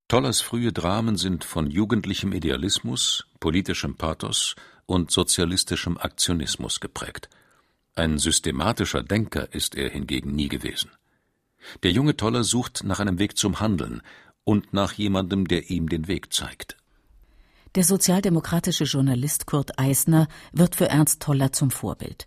Tollers 0.08 0.42
frühe 0.42 0.73
Dramen 0.73 1.16
sind 1.16 1.44
von 1.44 1.70
jugendlichem 1.70 2.32
Idealismus, 2.32 3.26
politischem 3.40 3.96
Pathos 3.96 4.54
und 4.87 5.11
sozialistischem 5.11 5.96
Aktionismus 5.96 6.80
geprägt. 6.80 7.30
Ein 7.96 8.18
systematischer 8.18 9.02
Denker 9.02 9.52
ist 9.54 9.75
er 9.75 9.88
hingegen 9.88 10.34
nie 10.34 10.49
gewesen. 10.49 10.90
Der 11.82 11.92
junge 11.92 12.16
Toller 12.16 12.44
sucht 12.44 12.84
nach 12.84 13.00
einem 13.00 13.18
Weg 13.18 13.38
zum 13.38 13.61
Handeln 13.61 14.02
und 14.44 14.75
nach 14.75 14.92
jemandem, 14.92 15.49
der 15.49 15.70
ihm 15.70 15.88
den 15.88 16.06
Weg 16.06 16.32
zeigt. 16.34 16.76
Der 17.75 17.84
sozialdemokratische 17.84 18.84
Journalist 18.84 19.46
Kurt 19.46 19.78
Eisner 19.78 20.28
wird 20.52 20.76
für 20.76 20.88
Ernst 20.88 21.23
Toller 21.23 21.50
zum 21.52 21.70
Vorbild 21.70 22.26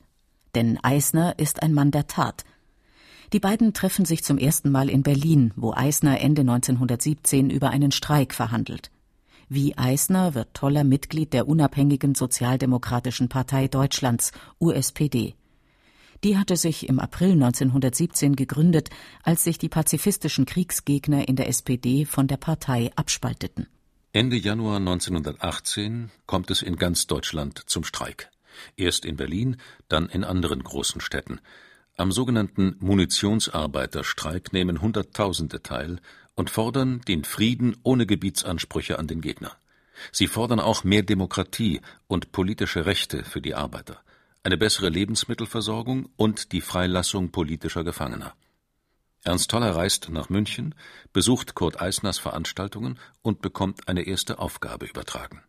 denn 0.55 0.77
Eisner 0.83 1.37
ist 1.37 1.61
ein 1.61 1.73
Mann 1.73 1.91
der 1.91 2.07
Tat. 2.07 2.43
Die 3.33 3.39
beiden 3.39 3.73
treffen 3.73 4.05
sich 4.05 4.23
zum 4.23 4.37
ersten 4.37 4.71
Mal 4.71 4.89
in 4.89 5.03
Berlin, 5.03 5.51
wo 5.55 5.73
Eisner 5.73 6.21
Ende 6.21 6.41
1917 6.41 7.49
über 7.49 7.69
einen 7.69 7.91
Streik 7.91 8.33
verhandelt. 8.33 8.89
Wie 9.49 9.77
Eisner 9.77 10.33
wird 10.33 10.53
Toller 10.53 10.83
Mitglied 10.83 11.33
der 11.33 11.47
unabhängigen 11.47 12.15
Sozialdemokratischen 12.15 13.29
Partei 13.29 13.67
Deutschlands, 13.67 14.31
USPD. 14.59 15.35
Die 16.23 16.37
hatte 16.37 16.57
sich 16.57 16.89
im 16.89 16.99
April 16.99 17.33
1917 17.33 18.35
gegründet, 18.35 18.89
als 19.23 19.43
sich 19.43 19.57
die 19.57 19.69
pazifistischen 19.69 20.45
Kriegsgegner 20.45 21.27
in 21.27 21.35
der 21.35 21.47
SPD 21.47 22.05
von 22.05 22.27
der 22.27 22.37
Partei 22.37 22.91
abspalteten. 22.95 23.67
Ende 24.13 24.35
Januar 24.35 24.77
1918 24.77 26.09
kommt 26.25 26.49
es 26.49 26.61
in 26.61 26.75
ganz 26.77 27.07
Deutschland 27.07 27.61
zum 27.67 27.83
Streik. 27.83 28.31
Erst 28.75 29.05
in 29.05 29.17
Berlin, 29.17 29.57
dann 29.87 30.09
in 30.09 30.23
anderen 30.23 30.63
großen 30.63 31.01
Städten. 31.01 31.39
Am 31.95 32.11
sogenannten 32.11 32.75
Munitionsarbeiterstreik 32.79 34.53
nehmen 34.53 34.81
Hunderttausende 34.81 35.63
teil 35.63 35.99
und 36.35 36.51
fordern 36.51 37.01
den 37.07 37.23
Frieden 37.23 37.75
ohne 37.81 38.05
Gebietsansprüche 38.05 38.99
an 38.99 39.07
den 39.07 39.21
Gegner. 39.21 39.57
Sie 40.11 40.27
fordern 40.27 40.59
auch 40.59 40.83
mehr 40.83 41.01
Demokratie 41.01 41.81
und 42.05 42.31
politische 42.31 42.85
Rechte 42.85 43.23
für 43.23 43.41
die 43.41 43.55
Arbeiter, 43.55 43.99
eine 44.43 44.57
bessere 44.57 44.89
Lebensmittelversorgung 44.89 46.09
und 46.15 46.51
die 46.51 46.61
Freilassung 46.61 47.31
politischer 47.31 47.83
Gefangener. 47.83 48.35
Ernst 49.23 49.49
Toller 49.49 49.75
reist 49.75 50.09
nach 50.09 50.29
München, 50.29 50.75
besucht 51.13 51.55
Kurt 51.55 51.81
Eisners 51.81 52.19
Veranstaltungen 52.19 52.99
und 53.23 53.41
bekommt 53.41 53.87
eine 53.87 54.03
erste 54.03 54.37
Aufgabe 54.37 54.85
übertragen. 54.85 55.41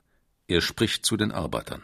Er 0.47 0.62
spricht 0.62 1.05
zu 1.05 1.19
den 1.19 1.31
Arbeitern 1.31 1.83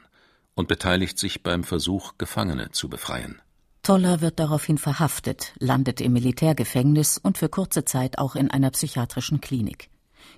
und 0.55 0.69
beteiligt 0.69 1.19
sich 1.19 1.43
beim 1.43 1.65
Versuch, 1.65 2.15
Gefangene 2.19 2.71
zu 2.71 2.89
befreien. 2.89 3.41
Toller 3.83 4.21
wird 4.21 4.39
daraufhin 4.39 4.79
verhaftet, 4.79 5.53
landet 5.59 6.01
im 6.01 6.15
Militärgefängnis 6.15 7.19
und 7.19 7.37
für 7.37 7.49
kurze 7.49 7.85
Zeit 7.85 8.19
auch 8.19 8.35
in 8.35 8.51
einer 8.51 8.71
psychiatrischen 8.71 9.41
Klinik. 9.41 9.91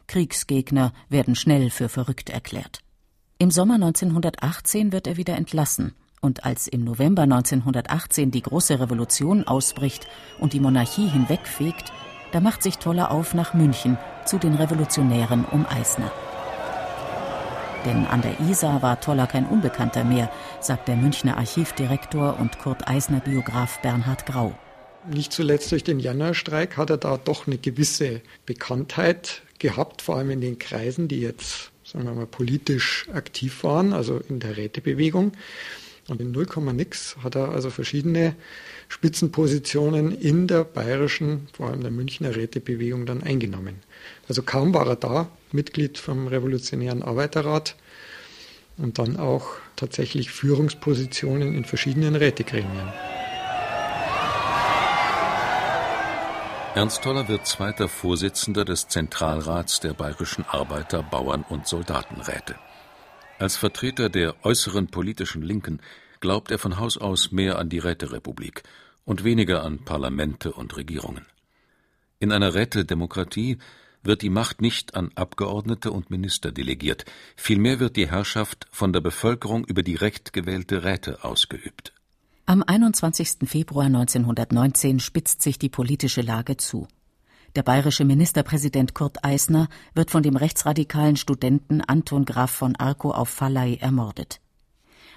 Kriegsgegner 0.08 0.92
werden 1.08 1.37
schnell 1.37 1.70
für 1.70 1.88
verrückt 1.88 2.30
erklärt. 2.30 2.80
Im 3.38 3.50
Sommer 3.50 3.75
1918 3.75 4.92
wird 4.92 5.06
er 5.06 5.16
wieder 5.16 5.37
entlassen 5.37 5.94
und 6.20 6.44
als 6.44 6.66
im 6.66 6.82
November 6.85 7.23
1918 7.23 8.30
die 8.30 8.42
große 8.42 8.80
Revolution 8.80 9.46
ausbricht 9.46 10.08
und 10.40 10.52
die 10.52 10.61
Monarchie 10.61 11.08
hinwegfegt, 11.08 11.92
da 12.32 12.40
macht 12.40 12.62
sich 12.62 12.78
Toller 12.78 13.11
auf 13.11 13.35
nach 13.35 13.54
München 13.54 13.99
zu 14.25 14.38
den 14.38 14.54
Revolutionären 14.54 15.44
um 15.44 15.66
Eisner. 15.66 16.11
Denn 17.87 18.05
an 18.05 18.21
der 18.21 18.40
Isar 18.40 18.83
war 18.83 19.00
Toller 19.00 19.28
kein 19.28 19.47
Unbekannter 19.47 20.02
mehr, 20.02 20.28
sagt 20.61 20.88
der 20.88 20.97
Münchner 20.97 21.37
Archivdirektor 21.37 22.37
und 22.40 22.59
Kurt 22.59 22.88
Eisner 22.88 23.21
Biograf 23.21 23.81
Bernhard 23.81 24.26
Grau. 24.26 24.59
Nicht 25.09 25.33
zuletzt 25.33 25.71
durch 25.71 25.85
den 25.85 26.00
Januarstreik 26.00 26.76
hat 26.76 26.90
er 26.90 26.97
da 26.97 27.16
doch 27.16 27.47
eine 27.47 27.59
gewisse 27.59 28.23
Bekanntheit 28.45 29.43
gehabt, 29.61 30.02
vor 30.02 30.16
allem 30.16 30.31
in 30.31 30.40
den 30.40 30.59
Kreisen, 30.59 31.07
die 31.07 31.21
jetzt, 31.21 31.71
sagen 31.85 32.07
wir 32.07 32.12
mal, 32.12 32.26
politisch 32.26 33.07
aktiv 33.14 33.62
waren, 33.62 33.93
also 33.93 34.21
in 34.28 34.40
der 34.40 34.57
Rätebewegung. 34.57 35.31
Und 36.08 36.20
in 36.20 36.30
0, 36.30 36.46
nix 36.72 37.16
hat 37.22 37.34
er 37.34 37.48
also 37.50 37.70
verschiedene 37.70 38.36
Spitzenpositionen 38.88 40.12
in 40.12 40.46
der 40.46 40.62
bayerischen, 40.62 41.48
vor 41.52 41.68
allem 41.68 41.80
der 41.80 41.90
Münchner 41.90 42.36
Rätebewegung 42.36 43.06
dann 43.06 43.22
eingenommen. 43.22 43.80
Also 44.28 44.42
kaum 44.42 44.72
war 44.72 44.86
er 44.86 44.96
da, 44.96 45.28
Mitglied 45.50 45.98
vom 45.98 46.28
Revolutionären 46.28 47.02
Arbeiterrat 47.02 47.75
und 48.76 48.98
dann 48.98 49.16
auch 49.16 49.48
tatsächlich 49.75 50.30
Führungspositionen 50.30 51.54
in 51.54 51.64
verschiedenen 51.64 52.14
Rätegremien. 52.14 52.92
Ernst 56.76 57.02
Toller 57.02 57.26
wird 57.26 57.46
zweiter 57.46 57.88
Vorsitzender 57.88 58.66
des 58.66 58.86
Zentralrats 58.86 59.80
der 59.80 59.94
bayerischen 59.94 60.44
Arbeiter-, 60.44 61.02
Bauern- 61.02 61.46
und 61.48 61.66
Soldatenräte. 61.66 62.54
Als 63.38 63.57
Vertreter 63.57 64.09
der 64.09 64.35
äußeren 64.45 64.87
politischen 64.87 65.43
Linken 65.43 65.81
glaubt 66.21 66.50
er 66.50 66.59
von 66.59 66.78
Haus 66.78 66.97
aus 66.97 67.33
mehr 67.33 67.59
an 67.59 67.69
die 67.69 67.78
Räterepublik 67.78 68.62
und 69.05 69.25
weniger 69.25 69.62
an 69.62 69.85
Parlamente 69.85 70.52
und 70.52 70.76
Regierungen. 70.76 71.26
In 72.19 72.33
einer 72.33 72.55
Rätedemokratie 72.55 73.59
wird 74.02 74.23
die 74.23 74.31
Macht 74.31 74.62
nicht 74.62 74.95
an 74.95 75.11
Abgeordnete 75.16 75.90
und 75.90 76.11
Minister 76.11 76.50
delegiert, 76.50 77.05
vielmehr 77.37 77.78
wird 77.78 77.97
die 77.97 78.09
Herrschaft 78.09 78.66
von 78.71 78.95
der 78.95 79.00
Bevölkerung 79.00 79.66
über 79.66 79.83
direkt 79.83 80.33
gewählte 80.33 80.85
Räte 80.85 81.23
ausgeübt. 81.23 81.93
Am 82.47 82.62
21. 82.62 83.49
Februar 83.49 83.87
1919 83.87 85.00
spitzt 85.00 85.43
sich 85.43 85.59
die 85.59 85.69
politische 85.69 86.23
Lage 86.23 86.57
zu. 86.57 86.88
Der 87.56 87.62
bayerische 87.62 88.04
Ministerpräsident 88.04 88.92
Kurt 88.92 89.25
Eisner 89.25 89.68
wird 89.94 90.10
von 90.10 90.22
dem 90.22 90.36
rechtsradikalen 90.36 91.16
Studenten 91.16 91.80
Anton 91.80 92.26
Graf 92.26 92.50
von 92.50 92.76
Arco 92.76 93.10
auf 93.12 93.40
Valley 93.40 93.78
ermordet. 93.80 94.42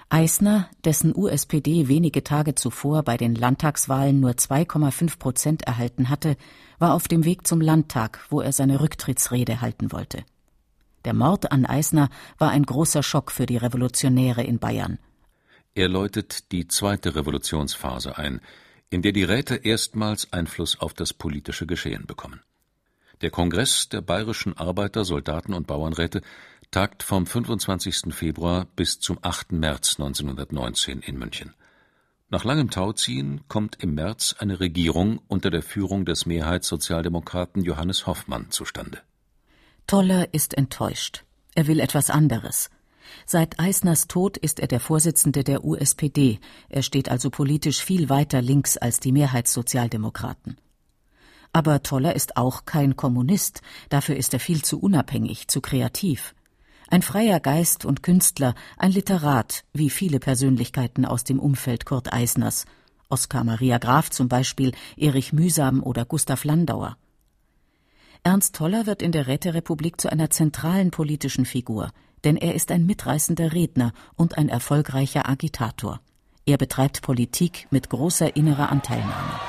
Eisner, 0.08 0.70
dessen 0.86 1.14
USPD 1.14 1.90
wenige 1.90 2.24
Tage 2.24 2.56
zuvor 2.56 3.04
bei 3.04 3.18
den 3.18 3.36
Landtagswahlen 3.36 4.22
nur 4.22 4.32
2,5 4.32 5.20
Prozent 5.20 5.64
erhalten 5.64 6.08
hatte, 6.08 6.38
war 6.78 6.94
auf 6.94 7.10
dem 7.10 7.26
Weg 7.26 7.46
zum 7.46 7.60
Landtag, 7.60 8.26
wo 8.30 8.40
er 8.40 8.54
seine 8.54 8.80
Rücktrittsrede 8.80 9.60
halten 9.60 9.92
wollte. 9.92 10.24
Der 11.04 11.14
Mord 11.14 11.52
an 11.52 11.66
Eisner 11.66 12.10
war 12.38 12.52
ein 12.52 12.64
großer 12.64 13.04
Schock 13.04 13.34
für 13.34 13.48
die 13.48 13.58
Revolutionäre 13.58 14.44
in 14.44 14.60
Bayern. 14.60 14.98
Er 15.76 15.90
läutet 15.90 16.54
die 16.54 16.70
zweite 16.70 17.16
Revolutionsphase 17.16 18.18
ein, 18.18 18.40
in 18.90 19.02
der 19.02 19.12
die 19.12 19.24
Räte 19.24 19.56
erstmals 19.56 20.34
Einfluss 20.34 20.80
auf 20.80 20.94
das 20.94 21.14
politische 21.14 21.68
Geschehen 21.68 22.06
bekommen. 22.06 22.42
Der 23.22 23.32
Kongress 23.32 23.90
der 23.90 24.02
bayerischen 24.02 24.58
Arbeiter-, 24.58 25.06
Soldaten- 25.06 25.54
und 25.54 25.68
Bauernräte 25.68 26.22
tagt 26.72 27.04
vom 27.04 27.26
25. 27.26 28.14
Februar 28.14 28.68
bis 28.76 29.00
zum 29.00 29.20
8. 29.22 29.52
März 29.54 30.00
1919 30.00 31.02
in 31.02 31.18
München. 31.18 31.54
Nach 32.30 32.44
langem 32.44 32.70
Tauziehen 32.70 33.42
kommt 33.48 33.82
im 33.82 33.96
März 33.96 34.36
eine 34.38 34.60
Regierung 34.60 35.20
unter 35.28 35.50
der 35.50 35.64
Führung 35.64 36.06
des 36.06 36.28
Mehrheitssozialdemokraten 36.28 37.64
Johannes 37.64 38.06
Hoffmann 38.06 38.52
zustande. 38.52 39.00
Toller 39.88 40.32
ist 40.34 40.54
enttäuscht. 40.56 41.24
Er 41.56 41.66
will 41.66 41.80
etwas 41.80 42.12
anderes. 42.12 42.70
Seit 43.26 43.60
Eisners 43.60 44.08
Tod 44.08 44.38
ist 44.38 44.60
er 44.60 44.68
der 44.68 44.80
Vorsitzende 44.80 45.44
der 45.44 45.64
USPD. 45.64 46.40
Er 46.70 46.84
steht 46.84 47.10
also 47.10 47.30
politisch 47.30 47.84
viel 47.84 48.10
weiter 48.10 48.42
links 48.42 48.78
als 48.78 49.00
die 49.00 49.12
Mehrheitssozialdemokraten. 49.12 50.58
Aber 51.52 51.82
Toller 51.82 52.16
ist 52.16 52.38
auch 52.38 52.66
kein 52.66 52.96
Kommunist. 52.96 53.62
Dafür 53.90 54.16
ist 54.16 54.34
er 54.34 54.40
viel 54.40 54.64
zu 54.64 54.80
unabhängig, 54.80 55.48
zu 55.48 55.62
kreativ. 55.62 56.36
Ein 56.88 57.02
freier 57.02 57.40
Geist 57.40 57.86
und 57.86 58.02
Künstler, 58.02 58.56
ein 58.78 58.92
Literat, 58.92 59.64
wie 59.74 59.90
viele 59.90 60.20
Persönlichkeiten 60.20 61.06
aus 61.06 61.24
dem 61.24 61.40
Umfeld 61.40 61.86
Kurt 61.86 62.12
Eisners. 62.12 62.66
Oskar 63.10 63.44
Maria 63.44 63.80
Graf 63.80 64.10
zum 64.10 64.28
Beispiel, 64.28 64.72
Erich 64.98 65.34
Mühsam 65.34 65.82
oder 65.82 66.06
Gustav 66.06 66.44
Landauer. 66.44 66.98
Ernst 68.24 68.56
Toller 68.56 68.86
wird 68.86 69.02
in 69.02 69.12
der 69.12 69.28
Räterepublik 69.28 70.00
zu 70.02 70.12
einer 70.12 70.30
zentralen 70.30 70.92
politischen 70.92 71.46
Figur, 71.46 71.92
denn 72.24 72.38
er 72.38 72.56
ist 72.56 72.72
ein 72.72 72.86
mitreißender 72.86 73.54
Redner 73.54 73.94
und 74.16 74.38
ein 74.38 74.50
erfolgreicher 74.50 75.28
Agitator. 75.30 76.00
Er 76.46 76.58
betreibt 76.58 77.02
Politik 77.02 77.68
mit 77.70 77.90
großer 77.90 78.36
innerer 78.36 78.70
Anteilnahme. 78.70 79.40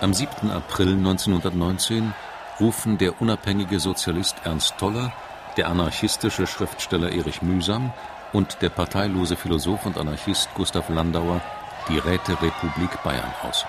Am 0.00 0.12
7. 0.12 0.50
April 0.50 0.94
1919 0.94 2.12
rufen 2.60 2.98
der 2.98 3.20
unabhängige 3.20 3.80
Sozialist 3.80 4.36
Ernst 4.44 4.76
Toller, 4.78 5.12
der 5.56 5.68
anarchistische 5.68 6.46
Schriftsteller 6.46 7.12
Erich 7.12 7.42
Mühsam 7.42 7.92
und 8.32 8.60
der 8.60 8.68
parteilose 8.68 9.36
Philosoph 9.36 9.86
und 9.86 9.96
Anarchist 9.96 10.48
Gustav 10.54 10.88
Landauer 10.88 11.40
die 11.88 11.98
Räterepublik 11.98 13.02
Bayern 13.02 13.32
aus. 13.42 13.64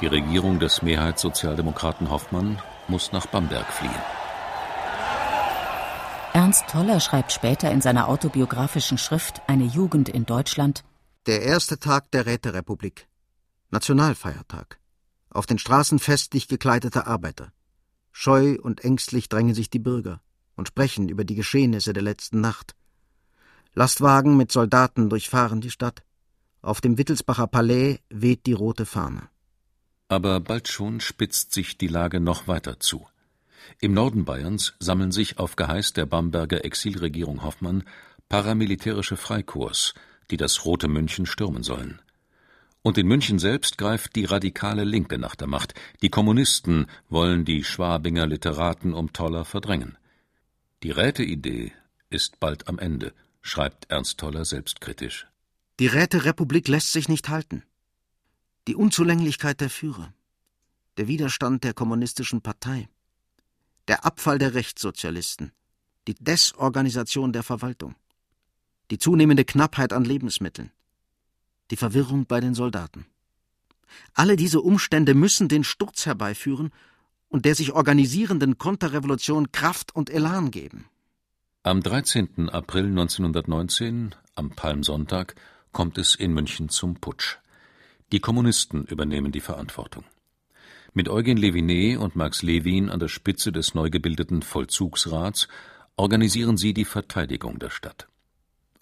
Die 0.00 0.06
Regierung 0.06 0.58
des 0.58 0.82
Mehrheitssozialdemokraten 0.82 2.10
Hoffmann 2.10 2.60
muss 2.88 3.12
nach 3.12 3.26
Bamberg 3.26 3.66
fliehen. 3.66 3.94
Ernst 6.32 6.66
Toller 6.68 6.98
schreibt 6.98 7.32
später 7.32 7.70
in 7.70 7.80
seiner 7.80 8.08
autobiografischen 8.08 8.98
Schrift 8.98 9.40
Eine 9.46 9.64
Jugend 9.64 10.08
in 10.08 10.26
Deutschland 10.26 10.84
Der 11.26 11.42
erste 11.42 11.78
Tag 11.78 12.10
der 12.10 12.26
Räterepublik. 12.26 13.06
Nationalfeiertag. 13.70 14.78
Auf 15.30 15.46
den 15.46 15.58
Straßen 15.58 15.98
festlich 15.98 16.48
gekleidete 16.48 17.06
Arbeiter. 17.06 17.52
Scheu 18.10 18.56
und 18.60 18.84
ängstlich 18.84 19.28
drängen 19.28 19.54
sich 19.54 19.70
die 19.70 19.78
Bürger 19.78 20.20
und 20.56 20.68
sprechen 20.68 21.08
über 21.08 21.24
die 21.24 21.34
Geschehnisse 21.34 21.92
der 21.92 22.02
letzten 22.02 22.40
Nacht. 22.40 22.74
Lastwagen 23.74 24.36
mit 24.36 24.52
Soldaten 24.52 25.10
durchfahren 25.10 25.60
die 25.60 25.70
Stadt. 25.70 26.02
Auf 26.62 26.80
dem 26.80 26.98
Wittelsbacher 26.98 27.46
Palais 27.46 27.98
weht 28.08 28.46
die 28.46 28.52
rote 28.52 28.86
Fahne. 28.86 29.28
Aber 30.08 30.40
bald 30.40 30.68
schon 30.68 31.00
spitzt 31.00 31.52
sich 31.52 31.78
die 31.78 31.88
Lage 31.88 32.20
noch 32.20 32.46
weiter 32.46 32.78
zu. 32.80 33.06
Im 33.80 33.94
Norden 33.94 34.24
Bayerns 34.24 34.74
sammeln 34.78 35.12
sich 35.12 35.38
auf 35.38 35.56
Geheiß 35.56 35.94
der 35.94 36.06
Bamberger 36.06 36.64
Exilregierung 36.64 37.42
Hoffmann 37.42 37.84
paramilitärische 38.28 39.16
Freikorps, 39.16 39.94
die 40.30 40.36
das 40.36 40.64
Rote 40.64 40.88
München 40.88 41.26
stürmen 41.26 41.62
sollen. 41.62 42.00
Und 42.82 42.98
in 42.98 43.06
München 43.06 43.38
selbst 43.38 43.78
greift 43.78 44.14
die 44.14 44.26
radikale 44.26 44.84
Linke 44.84 45.18
nach 45.18 45.34
der 45.34 45.46
Macht. 45.46 45.74
Die 46.02 46.10
Kommunisten 46.10 46.86
wollen 47.08 47.46
die 47.46 47.64
Schwabinger 47.64 48.26
Literaten 48.26 48.92
um 48.92 49.12
Toller 49.12 49.46
verdrängen. 49.46 49.96
Die 50.82 50.90
Räteidee 50.90 51.72
ist 52.10 52.40
bald 52.40 52.68
am 52.68 52.78
Ende, 52.78 53.14
schreibt 53.40 53.90
Ernst 53.90 54.18
Toller 54.18 54.44
selbstkritisch. 54.44 55.26
Die 55.80 55.86
Räterepublik 55.86 56.68
lässt 56.68 56.92
sich 56.92 57.08
nicht 57.08 57.30
halten. 57.30 57.62
Die 58.66 58.76
Unzulänglichkeit 58.76 59.60
der 59.60 59.68
Führer, 59.68 60.14
der 60.96 61.06
Widerstand 61.06 61.64
der 61.64 61.74
kommunistischen 61.74 62.40
Partei, 62.40 62.88
Der 63.88 64.06
Abfall 64.06 64.38
der 64.38 64.54
Rechtssozialisten, 64.54 65.52
die 66.08 66.14
Desorganisation 66.14 67.34
der 67.34 67.42
Verwaltung, 67.42 67.94
die 68.90 68.96
zunehmende 68.96 69.44
Knappheit 69.44 69.92
an 69.92 70.06
Lebensmitteln, 70.06 70.70
die 71.70 71.76
Verwirrung 71.76 72.24
bei 72.24 72.40
den 72.40 72.54
Soldaten. 72.54 73.04
Alle 74.14 74.36
diese 74.36 74.62
Umstände 74.62 75.12
müssen 75.12 75.48
den 75.48 75.64
Sturz 75.64 76.06
herbeiführen 76.06 76.70
und 77.28 77.44
der 77.44 77.54
sich 77.54 77.72
organisierenden 77.72 78.56
Konterrevolution 78.56 79.52
Kraft 79.52 79.94
und 79.94 80.08
Elan 80.08 80.50
geben. 80.50 80.86
Am 81.62 81.82
13. 81.82 82.48
April 82.48 82.86
1919, 82.86 84.14
am 84.34 84.50
Palmsonntag, 84.50 85.34
kommt 85.72 85.98
es 85.98 86.14
in 86.14 86.32
München 86.32 86.70
zum 86.70 86.94
Putsch. 86.94 87.38
Die 88.14 88.20
Kommunisten 88.20 88.84
übernehmen 88.84 89.32
die 89.32 89.40
Verantwortung. 89.40 90.04
Mit 90.92 91.08
Eugen 91.08 91.36
Levinet 91.36 91.98
und 91.98 92.14
Max 92.14 92.44
Levin 92.44 92.88
an 92.88 93.00
der 93.00 93.08
Spitze 93.08 93.50
des 93.50 93.74
neu 93.74 93.90
gebildeten 93.90 94.42
Vollzugsrats 94.42 95.48
organisieren 95.96 96.56
sie 96.56 96.74
die 96.74 96.84
Verteidigung 96.84 97.58
der 97.58 97.70
Stadt. 97.70 98.06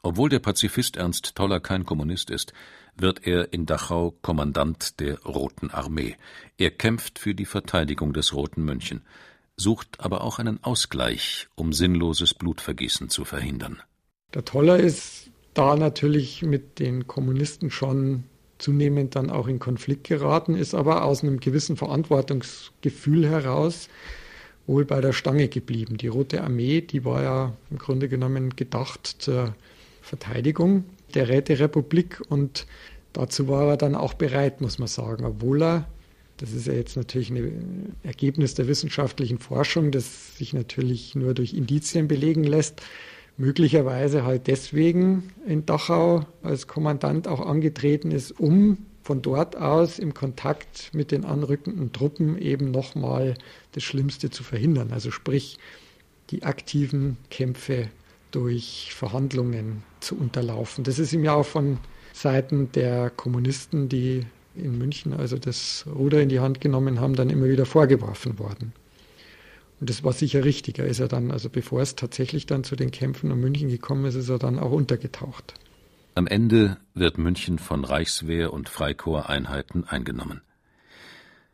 Obwohl 0.03 0.29
der 0.29 0.41
Pazifist 0.41 0.99
Ernst 0.99 1.35
Toller 1.35 1.61
kein 1.61 1.87
Kommunist 1.87 2.29
ist, 2.29 2.53
wird 2.95 3.27
er 3.27 3.55
in 3.55 3.65
Dachau 3.65 4.15
Kommandant 4.21 5.01
der 5.01 5.19
Roten 5.23 5.71
Armee. 5.71 6.19
Er 6.59 6.71
kämpft 6.71 7.19
für 7.19 7.35
die 7.35 7.47
Verteidigung 7.47 8.13
des 8.13 8.35
Roten 8.35 8.67
München, 8.67 9.01
sucht 9.57 9.99
aber 10.01 10.25
auch 10.25 10.41
einen 10.41 10.63
Ausgleich, 10.63 11.49
um 11.55 11.73
sinnloses 11.73 12.35
Blutvergießen 12.35 13.09
zu 13.09 13.25
verhindern. 13.25 13.81
Der 14.35 14.45
Toller 14.45 14.77
ist 14.77 15.31
da 15.55 15.75
natürlich 15.75 16.43
mit 16.43 16.79
den 16.79 17.07
Kommunisten 17.07 17.71
schon 17.71 18.25
zunehmend 18.63 19.17
dann 19.17 19.31
auch 19.31 19.49
in 19.49 19.59
Konflikt 19.59 20.05
geraten, 20.05 20.55
ist 20.55 20.75
aber 20.75 21.05
aus 21.05 21.23
einem 21.23 21.41
gewissen 21.41 21.77
Verantwortungsgefühl 21.77 23.29
heraus 23.29 23.89
wohl 24.67 24.85
bei 24.85 25.01
der 25.01 25.13
Stange 25.13 25.49
geblieben. 25.49 25.97
Die 25.97 26.07
Rote 26.07 26.43
Armee, 26.43 26.81
die 26.81 27.05
war 27.05 27.23
ja 27.23 27.53
im 27.71 27.79
Grunde 27.79 28.09
genommen 28.09 28.55
gedacht 28.55 29.17
zur 29.19 29.55
Verteidigung 30.01 30.85
der 31.15 31.29
Räterepublik 31.29 32.23
und 32.29 32.67
dazu 33.13 33.49
war 33.49 33.69
er 33.69 33.77
dann 33.77 33.95
auch 33.95 34.15
bereit, 34.15 34.61
muss 34.61 34.79
man 34.79 34.89
sagen, 34.89 35.25
obwohl 35.25 35.63
er, 35.63 35.89
das 36.39 36.53
ist 36.53 36.67
ja 36.67 36.73
jetzt 36.73 36.97
natürlich 36.97 37.31
ein 37.31 37.97
Ergebnis 38.03 38.55
der 38.55 38.69
wissenschaftlichen 38.69 39.39
Forschung, 39.39 39.91
das 39.91 40.37
sich 40.37 40.53
natürlich 40.55 41.15
nur 41.15 41.35
durch 41.35 41.55
Indizien 41.55 42.09
belegen 42.09 42.45
lässt, 42.45 42.81
möglicherweise 43.37 44.25
halt 44.25 44.47
deswegen 44.47 45.31
in 45.47 45.67
Dachau 45.67 46.27
als 46.43 46.67
Kommandant 46.67 47.29
auch 47.29 47.41
angetreten 47.41 48.11
ist, 48.11 48.33
um 48.33 48.79
von 49.03 49.21
dort 49.21 49.57
aus 49.57 49.99
im 49.99 50.15
Kontakt 50.15 50.91
mit 50.93 51.11
den 51.11 51.25
anrückenden 51.25 51.93
Truppen 51.93 52.39
eben 52.39 52.71
nochmal 52.71 53.35
das 53.73 53.83
Schlimmste 53.83 54.31
zu 54.31 54.45
verhindern. 54.45 54.91
Also 54.93 55.11
sprich 55.11 55.59
die 56.31 56.45
aktiven 56.45 57.17
Kämpfe 57.31 57.89
durch 58.31 58.93
Verhandlungen 58.95 59.83
zu 60.01 60.17
unterlaufen. 60.17 60.85
Das 60.85 60.99
ist 60.99 61.13
ihm 61.13 61.25
ja 61.25 61.35
auch 61.35 61.47
von 61.47 61.79
Seiten 62.13 62.71
der 62.73 63.11
Kommunisten, 63.11 63.89
die 63.89 64.25
in 64.55 64.79
München 64.79 65.13
also 65.13 65.39
das 65.39 65.85
Ruder 65.93 66.21
in 66.21 66.29
die 66.29 66.41
Hand 66.41 66.61
genommen 66.61 67.01
haben, 67.01 67.15
dann 67.15 67.31
immer 67.31 67.47
wieder 67.47 67.67
vorgeworfen 67.67 68.39
worden. 68.39 68.73
Und 69.83 69.91
das 69.91 70.05
war 70.05 70.13
sicher 70.13 70.45
richtig. 70.45 70.79
Er 70.79 70.87
ist 70.87 71.01
ja 71.01 71.09
dann, 71.09 71.33
also 71.33 71.51
bevor 71.51 71.83
es 71.83 71.97
tatsächlich 71.97 72.47
dann 72.47 72.63
zu 72.63 72.77
den 72.77 72.93
Kämpfen 72.93 73.33
um 73.33 73.41
München 73.41 73.69
gekommen 73.69 74.05
ist, 74.05 74.15
ist 74.15 74.29
er 74.29 74.39
dann 74.39 74.61
auch 74.61 74.71
untergetaucht. 74.71 75.55
Am 76.15 76.29
Ende 76.29 76.77
wird 76.95 77.19
München 77.19 77.59
von 77.59 77.85
Reichswehr 77.85 78.53
und 78.53 78.69
Freikorps-Einheiten 78.69 79.83
eingenommen. 79.83 80.41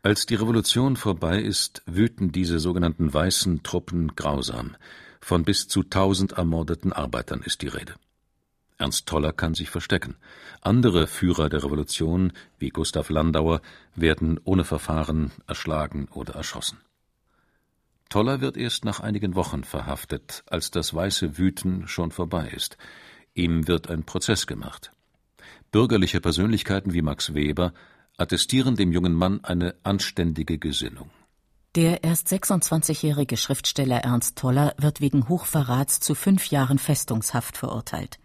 Als 0.03 0.27
die 0.27 0.35
Revolution 0.35 0.95
vorbei 0.95 1.41
ist, 1.41 1.81
wüten 1.87 2.31
diese 2.31 2.59
sogenannten 2.59 3.11
weißen 3.11 3.63
Truppen 3.63 4.15
grausam. 4.15 4.75
Von 5.19 5.43
bis 5.43 5.67
zu 5.67 5.81
tausend 5.81 6.33
ermordeten 6.33 6.93
Arbeitern 6.93 7.41
ist 7.41 7.63
die 7.63 7.67
Rede. 7.67 7.95
Ernst 8.77 9.07
Toller 9.07 9.33
kann 9.33 9.55
sich 9.55 9.71
verstecken. 9.71 10.17
Andere 10.61 11.07
Führer 11.07 11.49
der 11.49 11.63
Revolution, 11.63 12.31
wie 12.59 12.69
Gustav 12.69 13.09
Landauer, 13.09 13.63
werden 13.95 14.39
ohne 14.43 14.65
Verfahren 14.65 15.31
erschlagen 15.47 16.07
oder 16.11 16.35
erschossen. 16.35 16.77
Toller 18.09 18.41
wird 18.41 18.57
erst 18.57 18.85
nach 18.85 18.99
einigen 18.99 19.35
Wochen 19.35 19.63
verhaftet, 19.63 20.43
als 20.47 20.71
das 20.71 20.93
weiße 20.95 21.37
Wüten 21.37 21.87
schon 21.87 22.09
vorbei 22.11 22.49
ist. 22.49 22.77
Ihm 23.35 23.67
wird 23.67 23.87
ein 23.89 24.03
Prozess 24.03 24.47
gemacht. 24.47 24.91
Bürgerliche 25.71 26.19
Persönlichkeiten 26.19 26.93
wie 26.93 27.03
Max 27.03 27.35
Weber 27.35 27.71
attestieren 28.17 28.75
dem 28.75 28.91
jungen 28.91 29.13
Mann 29.13 29.43
eine 29.43 29.75
anständige 29.83 30.57
Gesinnung. 30.57 31.11
Der 31.75 32.03
erst 32.03 32.27
26-jährige 32.29 33.37
Schriftsteller 33.37 33.99
Ernst 33.99 34.39
Toller 34.39 34.73
wird 34.79 35.01
wegen 35.01 35.29
Hochverrats 35.29 35.99
zu 35.99 36.15
fünf 36.15 36.47
Jahren 36.47 36.79
Festungshaft 36.79 37.57
verurteilt. 37.57 38.19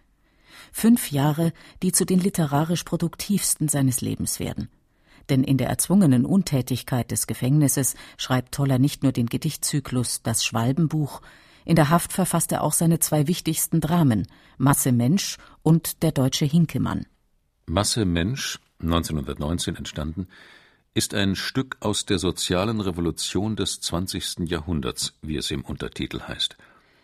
Fünf 0.73 1.11
Jahre, 1.11 1.53
die 1.83 1.93
zu 1.93 2.07
den 2.07 2.21
literarisch 2.21 2.85
produktivsten 2.85 3.69
seines 3.69 4.01
Lebens 4.01 4.41
werden 4.41 4.71
denn 5.31 5.45
in 5.45 5.59
der 5.59 5.69
erzwungenen 5.69 6.25
Untätigkeit 6.25 7.11
des 7.11 7.27
Gefängnisses 7.27 7.95
schreibt 8.17 8.53
Toller 8.53 8.79
nicht 8.79 9.03
nur 9.03 9.13
den 9.13 9.27
Gedichtzyklus 9.27 10.23
Das 10.23 10.45
Schwalbenbuch, 10.45 11.21
in 11.65 11.77
der 11.77 11.89
Haft 11.91 12.13
verfasst 12.13 12.53
er 12.53 12.63
auch 12.63 12.73
seine 12.73 12.99
zwei 12.99 13.27
wichtigsten 13.27 13.81
Dramen 13.81 14.27
Masse 14.59 14.93
Mensch 14.93 15.39
und 15.63 16.03
Der 16.03 16.13
deutsche 16.13 16.45
Hinkemann. 16.45 17.07
Masse 17.67 18.05
Mensch, 18.05 18.61
1919 18.81 19.77
entstanden, 19.77 20.29
ist 20.93 21.15
ein 21.15 21.35
Stück 21.35 21.77
aus 21.81 22.07
der 22.07 22.19
sozialen 22.19 22.81
Revolution 22.81 23.57
des 23.57 23.81
20. 23.81 24.49
Jahrhunderts, 24.49 25.15
wie 25.23 25.37
es 25.37 25.51
im 25.51 25.63
Untertitel 25.65 26.21
heißt. 26.21 26.57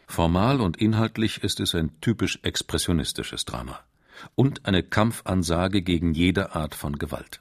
Formal 0.07 0.61
und 0.61 0.77
inhaltlich 0.77 1.43
ist 1.43 1.61
es 1.61 1.75
ein 1.75 2.01
typisch 2.01 2.39
expressionistisches 2.43 3.45
Drama 3.45 3.81
und 4.35 4.67
eine 4.67 4.83
Kampfansage 4.83 5.83
gegen 5.83 6.15
jede 6.15 6.55
Art 6.55 6.75
von 6.75 6.99
Gewalt. 6.99 7.41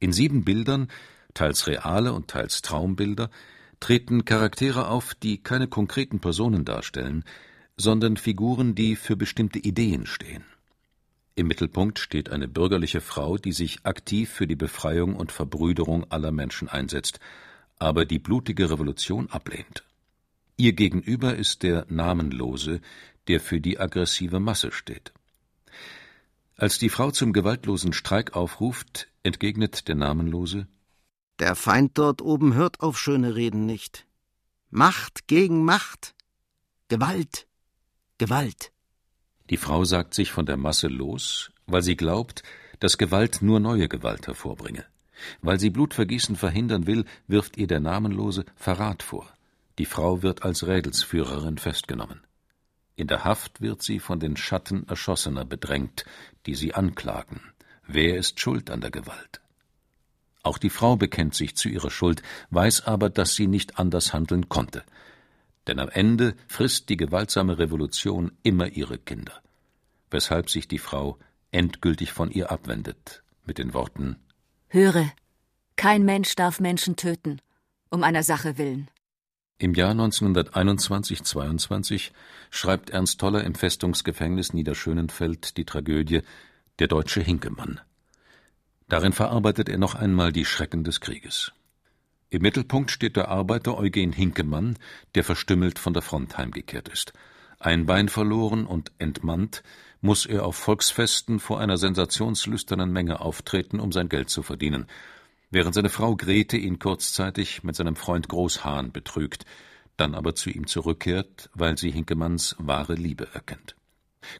In 0.00 0.12
sieben 0.12 0.44
Bildern, 0.44 0.88
teils 1.34 1.66
reale 1.66 2.12
und 2.12 2.28
teils 2.28 2.62
Traumbilder, 2.62 3.30
treten 3.80 4.24
Charaktere 4.24 4.88
auf, 4.88 5.14
die 5.14 5.38
keine 5.42 5.68
konkreten 5.68 6.20
Personen 6.20 6.64
darstellen, 6.64 7.24
sondern 7.76 8.16
Figuren, 8.16 8.74
die 8.74 8.96
für 8.96 9.16
bestimmte 9.16 9.58
Ideen 9.58 10.06
stehen. 10.06 10.44
Im 11.36 11.46
Mittelpunkt 11.46 12.00
steht 12.00 12.30
eine 12.30 12.48
bürgerliche 12.48 13.00
Frau, 13.00 13.38
die 13.38 13.52
sich 13.52 13.84
aktiv 13.84 14.28
für 14.28 14.48
die 14.48 14.56
Befreiung 14.56 15.14
und 15.14 15.30
Verbrüderung 15.30 16.10
aller 16.10 16.32
Menschen 16.32 16.68
einsetzt, 16.68 17.20
aber 17.78 18.04
die 18.04 18.18
blutige 18.18 18.70
Revolution 18.70 19.30
ablehnt. 19.30 19.84
Ihr 20.56 20.72
Gegenüber 20.72 21.36
ist 21.36 21.62
der 21.62 21.86
Namenlose, 21.88 22.80
der 23.28 23.38
für 23.38 23.60
die 23.60 23.78
aggressive 23.78 24.40
Masse 24.40 24.72
steht. 24.72 25.12
Als 26.56 26.80
die 26.80 26.88
Frau 26.88 27.12
zum 27.12 27.32
gewaltlosen 27.32 27.92
Streik 27.92 28.34
aufruft, 28.34 29.06
entgegnet 29.28 29.88
der 29.88 29.94
Namenlose 29.94 30.66
Der 31.38 31.54
Feind 31.54 31.96
dort 31.98 32.22
oben 32.22 32.54
hört 32.54 32.80
auf 32.80 32.98
schöne 32.98 33.36
Reden 33.36 33.66
nicht. 33.66 34.06
Macht 34.70 35.28
gegen 35.28 35.64
Macht. 35.64 36.14
Gewalt. 36.88 37.46
Gewalt. 38.16 38.72
Die 39.50 39.58
Frau 39.58 39.84
sagt 39.84 40.14
sich 40.14 40.32
von 40.32 40.46
der 40.46 40.56
Masse 40.56 40.88
los, 40.88 41.50
weil 41.66 41.82
sie 41.82 41.96
glaubt, 41.96 42.42
dass 42.80 42.98
Gewalt 42.98 43.42
nur 43.42 43.60
neue 43.60 43.88
Gewalt 43.88 44.26
hervorbringe. 44.26 44.84
Weil 45.42 45.60
sie 45.60 45.70
Blutvergießen 45.70 46.36
verhindern 46.36 46.86
will, 46.86 47.04
wirft 47.26 47.56
ihr 47.58 47.66
der 47.66 47.80
Namenlose 47.80 48.44
Verrat 48.56 49.02
vor. 49.02 49.28
Die 49.78 49.86
Frau 49.86 50.22
wird 50.22 50.42
als 50.42 50.66
Rädelsführerin 50.66 51.58
festgenommen. 51.58 52.20
In 52.96 53.06
der 53.06 53.24
Haft 53.24 53.60
wird 53.60 53.82
sie 53.82 54.00
von 54.00 54.20
den 54.20 54.36
Schatten 54.36 54.88
Erschossener 54.88 55.44
bedrängt, 55.44 56.04
die 56.46 56.54
sie 56.54 56.74
anklagen. 56.74 57.40
Wer 57.88 58.16
ist 58.16 58.38
schuld 58.38 58.70
an 58.70 58.82
der 58.82 58.90
Gewalt? 58.90 59.40
Auch 60.42 60.58
die 60.58 60.70
Frau 60.70 60.96
bekennt 60.96 61.34
sich 61.34 61.56
zu 61.56 61.70
ihrer 61.70 61.90
Schuld, 61.90 62.22
weiß 62.50 62.86
aber, 62.86 63.08
dass 63.08 63.34
sie 63.34 63.46
nicht 63.46 63.78
anders 63.78 64.12
handeln 64.12 64.50
konnte. 64.50 64.84
Denn 65.66 65.78
am 65.78 65.88
Ende 65.88 66.34
frisst 66.46 66.90
die 66.90 66.98
gewaltsame 66.98 67.58
Revolution 67.58 68.32
immer 68.42 68.68
ihre 68.68 68.98
Kinder, 68.98 69.40
weshalb 70.10 70.50
sich 70.50 70.68
die 70.68 70.78
Frau 70.78 71.18
endgültig 71.50 72.12
von 72.12 72.30
ihr 72.30 72.52
abwendet, 72.52 73.22
mit 73.46 73.56
den 73.56 73.72
Worten 73.72 74.16
Höre, 74.68 75.10
kein 75.76 76.04
Mensch 76.04 76.36
darf 76.36 76.60
Menschen 76.60 76.96
töten, 76.96 77.40
um 77.88 78.02
einer 78.02 78.22
Sache 78.22 78.58
willen. 78.58 78.90
Im 79.56 79.72
Jahr 79.72 79.92
1921/22 79.92 82.10
schreibt 82.50 82.90
Ernst 82.90 83.18
Toller 83.18 83.44
im 83.44 83.54
Festungsgefängnis 83.54 84.52
Niederschönenfeld 84.52 85.56
die 85.56 85.64
Tragödie 85.64 86.20
Der 86.78 86.86
deutsche 86.86 87.20
Hinkemann. 87.20 87.80
Darin 88.88 89.12
verarbeitet 89.12 89.68
er 89.68 89.78
noch 89.78 89.96
einmal 89.96 90.30
die 90.30 90.44
Schrecken 90.44 90.84
des 90.84 91.00
Krieges. 91.00 91.52
Im 92.30 92.42
Mittelpunkt 92.42 92.92
steht 92.92 93.16
der 93.16 93.28
Arbeiter 93.28 93.76
Eugen 93.76 94.12
Hinkemann, 94.12 94.78
der 95.16 95.24
verstümmelt 95.24 95.80
von 95.80 95.92
der 95.92 96.02
Front 96.02 96.38
heimgekehrt 96.38 96.88
ist. 96.88 97.14
Ein 97.58 97.86
Bein 97.86 98.08
verloren 98.08 98.64
und 98.64 98.92
entmannt, 98.98 99.64
muss 100.00 100.24
er 100.24 100.46
auf 100.46 100.54
Volksfesten 100.54 101.40
vor 101.40 101.58
einer 101.58 101.78
sensationslüsternen 101.78 102.92
Menge 102.92 103.20
auftreten, 103.22 103.80
um 103.80 103.90
sein 103.90 104.08
Geld 104.08 104.30
zu 104.30 104.44
verdienen. 104.44 104.86
während 105.50 105.74
seine 105.74 105.88
Frau 105.88 106.14
Grete 106.14 106.58
ihn 106.58 106.78
kurzzeitig 106.78 107.64
mit 107.64 107.74
seinem 107.74 107.96
Freund 107.96 108.28
Großhahn 108.28 108.92
betrügt, 108.92 109.46
dann 109.96 110.14
aber 110.14 110.36
zu 110.36 110.50
ihm 110.50 110.68
zurückkehrt, 110.68 111.50
weil 111.54 111.76
sie 111.76 111.90
Hinkemanns 111.90 112.54
wahre 112.60 112.94
Liebe 112.94 113.26
erkennt. 113.32 113.77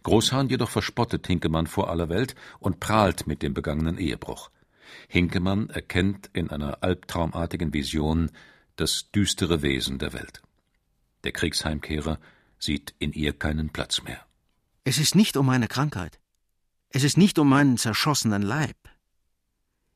Großhahn 0.02 0.48
jedoch 0.48 0.70
verspottet 0.70 1.26
Hinkemann 1.26 1.66
vor 1.66 1.90
aller 1.90 2.08
Welt 2.08 2.34
und 2.58 2.80
prahlt 2.80 3.26
mit 3.26 3.42
dem 3.42 3.54
begangenen 3.54 3.98
Ehebruch. 3.98 4.50
Hinkemann 5.08 5.70
erkennt 5.70 6.30
in 6.32 6.50
einer 6.50 6.82
albtraumartigen 6.82 7.72
Vision 7.72 8.30
das 8.76 9.10
düstere 9.10 9.62
Wesen 9.62 9.98
der 9.98 10.12
Welt. 10.12 10.42
Der 11.24 11.32
Kriegsheimkehrer 11.32 12.18
sieht 12.58 12.94
in 12.98 13.12
ihr 13.12 13.32
keinen 13.32 13.70
Platz 13.70 14.02
mehr. 14.02 14.24
Es 14.84 14.98
ist 14.98 15.14
nicht 15.14 15.36
um 15.36 15.46
meine 15.46 15.68
Krankheit. 15.68 16.18
Es 16.90 17.04
ist 17.04 17.18
nicht 17.18 17.38
um 17.38 17.48
meinen 17.48 17.76
zerschossenen 17.76 18.42
Leib. 18.42 18.76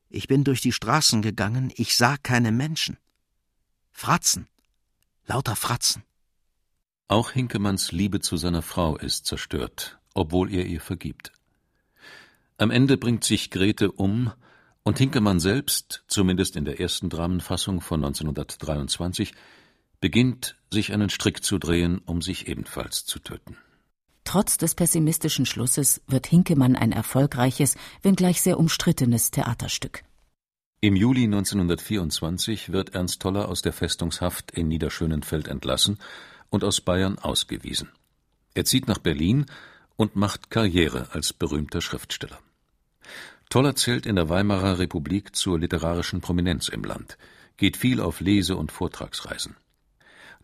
Ich 0.09 0.27
bin 0.27 0.43
durch 0.43 0.61
die 0.61 0.71
Straßen 0.71 1.21
gegangen, 1.23 1.71
ich 1.75 1.97
sah 1.97 2.17
keine 2.17 2.51
Menschen. 2.51 2.97
Fratzen. 3.91 4.47
Lauter 5.25 5.55
Fratzen. 5.55 6.03
Auch 7.07 7.31
Hinkemanns 7.31 7.91
Liebe 7.91 8.21
zu 8.21 8.37
seiner 8.37 8.61
Frau 8.61 8.97
ist 8.97 9.25
zerstört, 9.25 9.99
obwohl 10.13 10.53
er 10.53 10.65
ihr 10.65 10.81
vergibt. 10.81 11.31
Am 12.57 12.71
Ende 12.71 12.97
bringt 12.97 13.23
sich 13.23 13.51
Grete 13.51 13.91
um, 13.91 14.31
und 14.83 14.97
Hinkemann 14.97 15.39
selbst, 15.39 16.03
zumindest 16.07 16.55
in 16.55 16.65
der 16.65 16.79
ersten 16.79 17.09
Dramenfassung 17.09 17.81
von 17.81 18.03
1923, 18.03 19.33
beginnt, 20.01 20.57
sich 20.71 20.91
einen 20.91 21.09
Strick 21.09 21.43
zu 21.43 21.57
drehen, 21.57 21.99
um 22.05 22.21
sich 22.21 22.47
ebenfalls 22.47 23.05
zu 23.05 23.19
töten. 23.19 23.57
Trotz 24.25 24.57
des 24.57 24.75
pessimistischen 24.75 25.45
Schlusses 25.45 26.01
wird 26.07 26.27
Hinkemann 26.27 26.75
ein 26.75 26.91
erfolgreiches, 26.91 27.75
wenngleich 28.01 28.41
sehr 28.41 28.59
umstrittenes 28.59 29.31
Theaterstück. 29.31 30.03
Im 30.81 30.97
Juli 30.97 31.23
1924 31.23 32.73
wird 32.73 32.93
Ernst 32.93 33.21
Toller 33.21 33.47
aus 33.47 33.61
der 33.61 33.71
Festungshaft 33.71 34.51
in 34.51 34.67
Niederschönenfeld 34.67 35.47
entlassen 35.47 35.97
und 36.53 36.63
aus 36.63 36.81
Bayern 36.81 37.17
ausgewiesen. 37.17 37.89
Er 38.53 38.63
zieht 38.63 38.87
nach 38.87 38.99
Berlin 38.99 39.47
und 39.95 40.15
macht 40.15 40.51
Karriere 40.51 41.07
als 41.11 41.33
berühmter 41.33 41.81
Schriftsteller. 41.81 42.37
Toller 43.49 43.75
zählt 43.75 44.05
in 44.05 44.15
der 44.15 44.29
Weimarer 44.29 44.77
Republik 44.77 45.35
zur 45.35 45.57
literarischen 45.57 46.21
Prominenz 46.21 46.67
im 46.67 46.83
Land, 46.83 47.17
geht 47.57 47.75
viel 47.75 47.99
auf 47.99 48.19
Lese- 48.19 48.55
und 48.55 48.71
Vortragsreisen. 48.71 49.55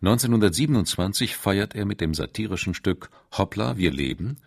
1927 0.01 1.35
feiert 1.35 1.75
er 1.75 1.85
mit 1.85 2.01
dem 2.01 2.15
satirischen 2.15 2.73
Stück 2.73 3.11
Hoppla, 3.37 3.77
wir 3.77 3.91
leben, 3.91 4.37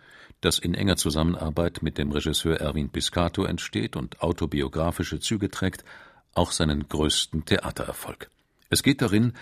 das 0.41 0.59
in 0.59 0.73
enger 0.73 0.97
Zusammenarbeit 0.97 1.81
mit 1.81 1.97
dem 1.97 2.11
Regisseur 2.11 2.59
Erwin 2.59 2.89
Piscato 2.89 3.45
entsteht 3.45 3.95
und 3.95 4.21
autobiografische 4.21 5.21
Züge 5.21 5.49
trägt, 5.49 5.85
auch 6.33 6.51
seinen 6.51 6.89
größten 6.89 7.45
Theatererfolg. 7.45 8.29
Es 8.69 8.83
geht 8.83 9.01
darin 9.01 9.33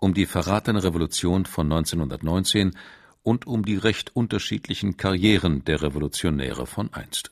um 0.00 0.14
die 0.14 0.26
verratene 0.26 0.82
Revolution 0.82 1.46
von 1.46 1.70
1919 1.70 2.72
und 3.22 3.46
um 3.46 3.64
die 3.64 3.76
recht 3.76 4.16
unterschiedlichen 4.16 4.96
Karrieren 4.96 5.64
der 5.64 5.82
Revolutionäre 5.82 6.66
von 6.66 6.92
einst. 6.92 7.30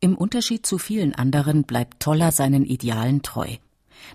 Im 0.00 0.16
Unterschied 0.16 0.66
zu 0.66 0.78
vielen 0.78 1.14
anderen 1.14 1.62
bleibt 1.62 2.00
Toller 2.00 2.32
seinen 2.32 2.64
Idealen 2.64 3.22
treu. 3.22 3.56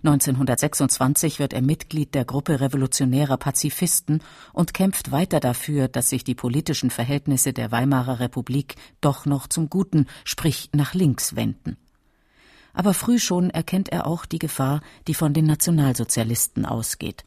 1926 0.03 1.39
wird 1.39 1.53
er 1.53 1.61
Mitglied 1.61 2.13
der 2.13 2.25
Gruppe 2.25 2.59
revolutionärer 2.59 3.37
Pazifisten 3.37 4.21
und 4.51 4.73
kämpft 4.73 5.11
weiter 5.11 5.39
dafür, 5.39 5.87
dass 5.87 6.09
sich 6.09 6.23
die 6.23 6.35
politischen 6.35 6.89
Verhältnisse 6.89 7.53
der 7.53 7.71
Weimarer 7.71 8.19
Republik 8.19 8.75
doch 8.99 9.25
noch 9.25 9.47
zum 9.47 9.69
Guten, 9.69 10.07
sprich 10.25 10.69
nach 10.73 10.93
links 10.93 11.35
wenden. 11.37 11.77
Aber 12.73 12.93
früh 12.93 13.17
schon 13.17 13.49
erkennt 13.49 13.89
er 13.89 14.05
auch 14.05 14.25
die 14.25 14.39
Gefahr, 14.39 14.81
die 15.07 15.13
von 15.13 15.33
den 15.33 15.45
Nationalsozialisten 15.45 16.65
ausgeht. 16.65 17.23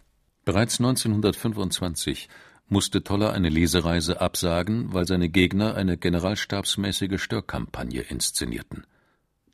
Bereits 0.51 0.81
1925 0.81 2.29
musste 2.67 3.05
Toller 3.05 3.33
eine 3.33 3.51
Lesereise 3.51 4.21
absagen, 4.21 4.93
weil 4.93 5.07
seine 5.07 5.29
Gegner 5.29 5.77
eine 5.77 5.97
generalstabsmäßige 5.97 7.23
Störkampagne 7.23 8.01
inszenierten. 8.01 8.85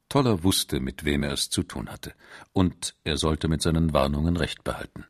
Toller 0.09 0.43
wusste, 0.43 0.81
mit 0.81 1.05
wem 1.05 1.23
er 1.23 1.33
es 1.33 1.51
zu 1.51 1.65
tun 1.65 1.91
hatte, 1.91 2.15
und 2.55 2.95
er 3.05 3.19
sollte 3.19 3.47
mit 3.47 3.61
seinen 3.61 3.93
Warnungen 3.93 4.39
Recht 4.39 4.65
behalten. 4.65 5.05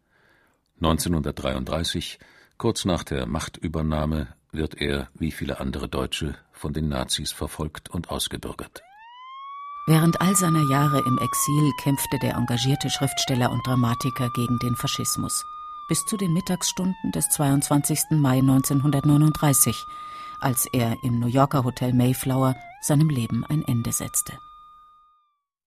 1933, 0.79 2.19
kurz 2.59 2.85
nach 2.85 3.05
der 3.05 3.27
Machtübernahme, 3.27 4.35
wird 4.51 4.81
er, 4.81 5.09
wie 5.15 5.31
viele 5.31 5.61
andere 5.61 5.89
Deutsche, 5.89 6.35
von 6.51 6.73
den 6.73 6.89
Nazis 6.89 7.31
verfolgt 7.31 7.91
und 7.91 8.11
ausgebürgert. 8.11 8.83
Während 9.87 10.21
all 10.21 10.35
seiner 10.35 10.69
Jahre 10.69 10.99
im 11.07 11.19
Exil 11.19 11.71
kämpfte 11.81 12.19
der 12.19 12.35
engagierte 12.35 12.91
Schriftsteller 12.91 13.53
und 13.53 13.65
Dramatiker 13.65 14.31
gegen 14.35 14.59
den 14.59 14.75
Faschismus. 14.75 15.45
Bis 15.89 16.05
zu 16.05 16.17
den 16.17 16.33
Mittagsstunden 16.33 17.13
des 17.13 17.29
22. 17.29 18.11
Mai 18.11 18.39
1939, 18.39 19.87
als 20.41 20.67
er 20.67 21.05
im 21.05 21.21
New 21.21 21.29
Yorker 21.29 21.63
Hotel 21.63 21.93
Mayflower 21.93 22.57
seinem 22.81 23.09
Leben 23.09 23.45
ein 23.45 23.63
Ende 23.63 23.93
setzte. 23.93 24.33